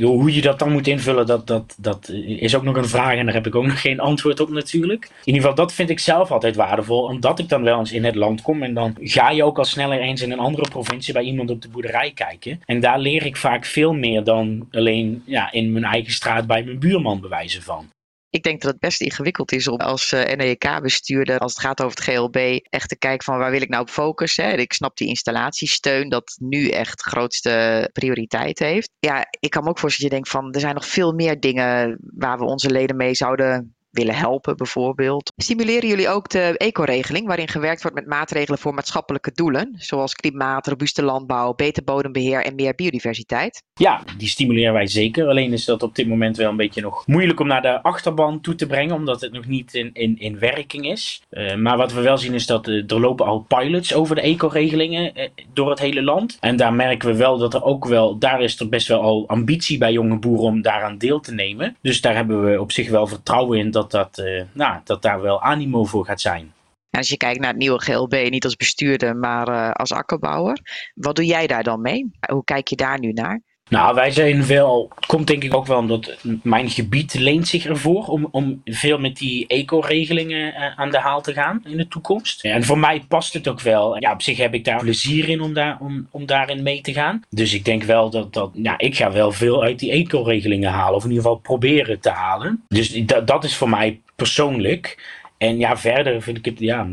hoe 0.00 0.34
je 0.34 0.40
dat 0.40 0.58
dan 0.58 0.72
moet 0.72 0.86
invullen, 0.86 1.26
dat, 1.26 1.46
dat, 1.46 1.74
dat 1.78 2.08
is 2.24 2.54
ook 2.54 2.62
nog 2.62 2.76
een 2.76 2.88
vraag 2.88 3.16
en 3.16 3.24
daar 3.24 3.34
heb 3.34 3.46
ik 3.46 3.54
ook 3.54 3.66
nog 3.72 3.80
geen 3.80 4.00
antwoord 4.00 4.40
op 4.40 4.50
natuurlijk. 4.50 5.04
In 5.04 5.10
ieder 5.24 5.40
geval, 5.40 5.56
dat 5.56 5.72
vind 5.72 5.90
ik 5.90 5.98
zelf 5.98 6.30
altijd 6.30 6.56
waardevol, 6.56 7.02
omdat 7.02 7.38
ik 7.38 7.48
dan 7.48 7.62
wel 7.62 7.78
eens 7.78 7.92
in 7.92 8.04
het 8.04 8.14
land 8.14 8.42
kom 8.42 8.62
en 8.62 8.74
dan 8.74 8.96
ga 9.00 9.30
je 9.30 9.44
ook 9.44 9.58
al 9.58 9.64
sneller 9.64 10.00
eens 10.00 10.22
in 10.22 10.32
een 10.32 10.38
andere 10.38 10.68
provincie 10.68 11.12
bij 11.12 11.22
iemand 11.22 11.50
op 11.50 11.62
de 11.62 11.68
boerderij 11.68 12.12
kijken. 12.14 12.60
En 12.66 12.80
daar 12.80 12.98
leer 12.98 13.26
ik 13.26 13.36
vaak 13.36 13.64
veel 13.64 13.94
meer 13.94 14.24
dan 14.24 14.68
alleen 14.70 15.22
ja, 15.26 15.52
in 15.52 15.72
mijn 15.72 15.84
eigen 15.84 16.12
straat 16.12 16.46
bij 16.46 16.64
mijn 16.64 16.78
buurman 16.78 17.20
bewijzen 17.20 17.62
van. 17.62 17.88
Ik 18.30 18.42
denk 18.42 18.60
dat 18.60 18.70
het 18.70 18.80
best 18.80 19.00
ingewikkeld 19.00 19.52
is 19.52 19.68
om 19.68 19.80
als 19.80 20.12
eh, 20.12 20.36
NEK-bestuurder, 20.36 21.38
als 21.38 21.52
het 21.52 21.60
gaat 21.60 21.82
over 21.82 21.96
het 21.96 22.08
GLB, 22.08 22.58
echt 22.62 22.88
te 22.88 22.98
kijken 22.98 23.24
van 23.24 23.38
waar 23.38 23.50
wil 23.50 23.62
ik 23.62 23.68
nou 23.68 23.82
op 23.82 23.90
focussen. 23.90 24.58
Ik 24.58 24.72
snap 24.72 24.96
die 24.96 25.08
installatiesteun, 25.08 26.08
dat 26.08 26.36
nu 26.40 26.68
echt 26.68 27.02
grootste 27.02 27.88
prioriteit 27.92 28.58
heeft. 28.58 28.90
Ja, 28.98 29.26
ik 29.40 29.50
kan 29.50 29.62
me 29.62 29.68
ook 29.68 29.78
voorstellen 29.78 30.10
dat 30.10 30.18
je 30.18 30.32
denkt 30.32 30.44
van 30.44 30.54
er 30.54 30.60
zijn 30.60 30.74
nog 30.74 30.86
veel 30.86 31.12
meer 31.12 31.40
dingen 31.40 31.98
waar 32.00 32.38
we 32.38 32.44
onze 32.44 32.70
leden 32.70 32.96
mee 32.96 33.14
zouden 33.14 33.74
willen 33.90 34.14
helpen 34.14 34.56
bijvoorbeeld. 34.56 35.32
Stimuleren 35.36 35.88
jullie 35.88 36.08
ook 36.08 36.28
de 36.28 36.54
ecoregeling, 36.56 37.26
waarin 37.26 37.48
gewerkt 37.48 37.82
wordt 37.82 37.96
met 37.96 38.06
maatregelen 38.06 38.58
voor 38.58 38.74
maatschappelijke 38.74 39.32
doelen, 39.32 39.74
zoals 39.78 40.14
klimaat, 40.14 40.66
robuuste 40.66 41.02
landbouw, 41.02 41.54
beter 41.54 41.84
bodembeheer 41.84 42.44
en 42.44 42.54
meer 42.54 42.74
biodiversiteit? 42.74 43.62
Ja, 43.74 44.02
die 44.16 44.28
stimuleren 44.28 44.72
wij 44.72 44.86
zeker. 44.86 45.28
Alleen 45.28 45.52
is 45.52 45.64
dat 45.64 45.82
op 45.82 45.94
dit 45.94 46.08
moment 46.08 46.36
wel 46.36 46.50
een 46.50 46.56
beetje 46.56 46.80
nog 46.80 47.06
moeilijk 47.06 47.40
om 47.40 47.46
naar 47.46 47.62
de 47.62 47.82
achterban 47.82 48.40
toe 48.40 48.54
te 48.54 48.66
brengen, 48.66 48.94
omdat 48.94 49.20
het 49.20 49.32
nog 49.32 49.46
niet 49.46 49.74
in, 49.74 49.90
in, 49.92 50.18
in 50.18 50.38
werking 50.38 50.86
is. 50.86 51.22
Uh, 51.30 51.54
maar 51.54 51.76
wat 51.76 51.92
we 51.92 52.00
wel 52.00 52.18
zien 52.18 52.34
is 52.34 52.46
dat 52.46 52.68
uh, 52.68 52.90
er 52.90 53.00
lopen 53.00 53.26
al 53.26 53.44
pilots 53.48 53.94
over 53.94 54.14
de 54.14 54.20
ecoregelingen 54.20 55.18
uh, 55.18 55.28
door 55.52 55.70
het 55.70 55.78
hele 55.78 56.02
land. 56.02 56.36
En 56.40 56.56
daar 56.56 56.74
merken 56.74 57.08
we 57.08 57.16
wel 57.16 57.38
dat 57.38 57.54
er 57.54 57.64
ook 57.64 57.86
wel, 57.86 58.18
daar 58.18 58.42
is 58.42 58.60
er 58.60 58.68
best 58.68 58.88
wel 58.88 59.00
al 59.00 59.28
ambitie 59.28 59.78
bij 59.78 59.92
jonge 59.92 60.18
boeren 60.18 60.44
om 60.44 60.62
daaraan 60.62 60.98
deel 60.98 61.20
te 61.20 61.34
nemen. 61.34 61.76
Dus 61.82 62.00
daar 62.00 62.14
hebben 62.14 62.44
we 62.44 62.60
op 62.60 62.72
zich 62.72 62.90
wel 62.90 63.06
vertrouwen 63.06 63.58
in 63.58 63.70
dat, 63.70 63.79
dat, 63.88 64.22
nou, 64.52 64.80
dat 64.84 65.02
daar 65.02 65.20
wel 65.20 65.42
animo 65.42 65.84
voor 65.84 66.04
gaat 66.04 66.20
zijn. 66.20 66.52
als 66.90 67.08
je 67.08 67.16
kijkt 67.16 67.40
naar 67.40 67.48
het 67.48 67.58
nieuwe 67.58 67.80
GLB, 67.82 68.30
niet 68.30 68.44
als 68.44 68.56
bestuurder, 68.56 69.16
maar 69.16 69.72
als 69.72 69.92
akkerbouwer, 69.92 70.58
wat 70.94 71.16
doe 71.16 71.24
jij 71.24 71.46
daar 71.46 71.62
dan 71.62 71.80
mee? 71.80 72.10
Hoe 72.30 72.44
kijk 72.44 72.68
je 72.68 72.76
daar 72.76 72.98
nu 72.98 73.12
naar? 73.12 73.40
Nou, 73.70 73.94
wij 73.94 74.10
zijn 74.10 74.46
wel, 74.46 74.90
komt 75.06 75.26
denk 75.26 75.44
ik 75.44 75.54
ook 75.54 75.66
wel 75.66 75.78
omdat 75.78 76.16
mijn 76.42 76.70
gebied 76.70 77.14
leent 77.14 77.48
zich 77.48 77.66
ervoor 77.66 78.06
om, 78.06 78.28
om 78.30 78.60
veel 78.64 78.98
met 78.98 79.16
die 79.16 79.46
eco-regelingen 79.46 80.54
uh, 80.54 80.78
aan 80.78 80.90
de 80.90 80.98
haal 80.98 81.22
te 81.22 81.32
gaan 81.32 81.62
in 81.64 81.76
de 81.76 81.88
toekomst. 81.88 82.44
En 82.44 82.64
voor 82.64 82.78
mij 82.78 83.02
past 83.08 83.32
het 83.32 83.48
ook 83.48 83.60
wel. 83.60 84.00
Ja, 84.00 84.12
op 84.12 84.22
zich 84.22 84.36
heb 84.36 84.54
ik 84.54 84.64
daar 84.64 84.80
plezier 84.80 85.28
in 85.28 85.40
om, 85.40 85.54
daar, 85.54 85.78
om, 85.80 86.06
om 86.10 86.26
daarin 86.26 86.62
mee 86.62 86.80
te 86.80 86.92
gaan. 86.92 87.22
Dus 87.28 87.54
ik 87.54 87.64
denk 87.64 87.82
wel 87.82 88.10
dat, 88.10 88.32
dat 88.32 88.50
ja, 88.54 88.78
ik 88.78 88.96
ga 88.96 89.12
wel 89.12 89.32
veel 89.32 89.62
uit 89.62 89.78
die 89.78 89.90
eco-regelingen 89.90 90.70
halen. 90.70 90.94
Of 90.94 91.04
in 91.04 91.10
ieder 91.10 91.24
geval 91.24 91.38
proberen 91.38 92.00
te 92.00 92.10
halen. 92.10 92.64
Dus 92.68 93.04
dat, 93.04 93.26
dat 93.26 93.44
is 93.44 93.56
voor 93.56 93.68
mij 93.68 94.00
persoonlijk. 94.16 95.18
En 95.38 95.58
ja, 95.58 95.76
verder 95.76 96.22
vind 96.22 96.36
ik 96.36 96.44
het, 96.44 96.58
ja, 96.58 96.88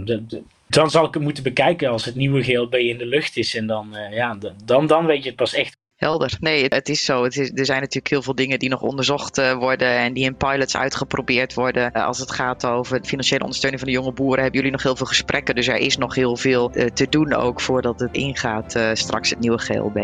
dan 0.68 0.90
zal 0.90 1.06
ik 1.06 1.14
het 1.14 1.24
moeten 1.24 1.44
bekijken 1.44 1.90
als 1.90 2.06
het 2.06 2.16
nieuwe 2.16 2.44
GLB 2.44 2.74
in 2.74 2.98
de 2.98 3.06
lucht 3.06 3.38
is. 3.38 3.56
En 3.56 3.68
dan, 3.68 3.90
uh, 3.94 4.16
ja, 4.16 4.38
dan, 4.66 4.88
dan 4.88 5.06
weet 5.06 5.24
je 5.24 5.28
het 5.28 5.38
pas 5.38 5.54
echt 5.54 5.78
Helder. 5.98 6.38
Nee, 6.40 6.66
het 6.68 6.90
is 6.90 7.06
zo. 7.06 7.24
Er 7.24 7.32
zijn 7.66 7.80
natuurlijk 7.80 8.08
heel 8.08 8.22
veel 8.22 8.36
dingen 8.36 8.60
die 8.60 8.70
nog 8.70 8.82
onderzocht 8.82 9.38
uh, 9.38 9.54
worden 9.54 9.98
en 9.98 10.14
die 10.14 10.24
in 10.24 10.36
pilots 10.36 10.78
uitgeprobeerd 10.78 11.54
worden. 11.54 11.92
Uh, 11.94 12.06
als 12.06 12.20
het 12.20 12.32
gaat 12.32 12.66
over 12.66 13.02
de 13.02 13.08
financiële 13.08 13.42
ondersteuning 13.42 13.82
van 13.82 13.92
de 13.92 13.98
jonge 13.98 14.14
boeren, 14.14 14.42
hebben 14.42 14.56
jullie 14.56 14.72
nog 14.72 14.84
heel 14.84 14.96
veel 14.96 15.06
gesprekken. 15.06 15.56
Dus 15.56 15.68
er 15.68 15.76
is 15.76 15.98
nog 15.98 16.16
heel 16.16 16.36
veel 16.36 16.72
uh, 16.74 16.86
te 16.86 17.10
doen 17.10 17.34
ook 17.34 17.62
voordat 17.62 18.00
het 18.00 18.10
ingaat 18.12 18.80
straks 18.94 19.30
het 19.30 19.40
nieuwe 19.40 19.58
GLB. 19.58 19.98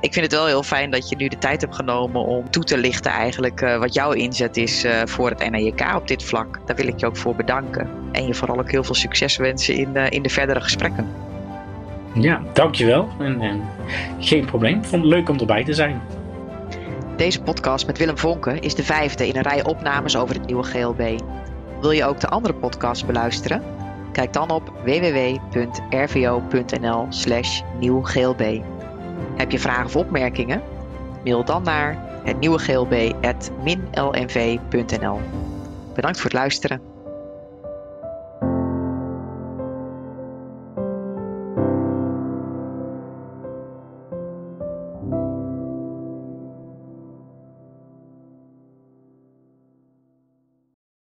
Ik 0.00 0.12
vind 0.12 0.24
het 0.24 0.32
wel 0.32 0.46
heel 0.46 0.62
fijn 0.62 0.90
dat 0.90 1.08
je 1.08 1.16
nu 1.16 1.28
de 1.28 1.38
tijd 1.38 1.60
hebt 1.60 1.74
genomen 1.74 2.24
om 2.24 2.50
toe 2.50 2.64
te 2.64 2.78
lichten 2.78 3.10
eigenlijk 3.10 3.60
wat 3.60 3.94
jouw 3.94 4.12
inzet 4.12 4.56
is 4.56 4.84
voor 5.04 5.30
het 5.30 5.50
NEK 5.50 5.94
op 5.96 6.08
dit 6.08 6.24
vlak. 6.24 6.60
Daar 6.66 6.76
wil 6.76 6.86
ik 6.86 7.00
je 7.00 7.06
ook 7.06 7.16
voor 7.16 7.34
bedanken. 7.36 7.90
En 8.12 8.26
je 8.26 8.34
vooral 8.34 8.58
ook 8.58 8.70
heel 8.70 8.84
veel 8.84 8.94
succes 8.94 9.36
wensen 9.36 9.74
in, 9.74 9.96
in 9.96 10.22
de 10.22 10.28
verdere 10.28 10.60
gesprekken. 10.60 11.28
Ja, 12.22 12.42
dankjewel. 12.52 13.08
En, 13.18 13.40
en 13.40 13.62
geen 14.18 14.44
probleem. 14.44 14.84
Vond 14.84 15.02
het 15.02 15.12
leuk 15.12 15.28
om 15.28 15.38
erbij 15.38 15.64
te 15.64 15.72
zijn. 15.72 16.00
Deze 17.16 17.42
podcast 17.42 17.86
met 17.86 17.98
Willem 17.98 18.18
Vonken 18.18 18.60
is 18.60 18.74
de 18.74 18.84
vijfde 18.84 19.28
in 19.28 19.36
een 19.36 19.42
rij 19.42 19.64
opnames 19.64 20.16
over 20.16 20.34
het 20.34 20.46
nieuwe 20.46 20.62
GLB. 20.62 21.20
Wil 21.80 21.90
je 21.90 22.04
ook 22.04 22.20
de 22.20 22.28
andere 22.28 22.54
podcasts 22.54 23.06
beluisteren? 23.06 23.62
Kijk 24.12 24.32
dan 24.32 24.50
op 24.50 24.72
www.rvo.nl/slash 24.84 27.62
nieuwglb. 27.78 28.62
Heb 29.36 29.50
je 29.50 29.58
vragen 29.58 29.84
of 29.84 29.96
opmerkingen? 29.96 30.62
Mail 31.24 31.44
dan 31.44 31.62
naar 31.62 31.98
het 32.24 32.40
nieuwe 32.40 32.58
glb.minlnv.nl. 32.58 35.20
Bedankt 35.94 36.20
voor 36.20 36.30
het 36.30 36.38
luisteren. 36.38 36.97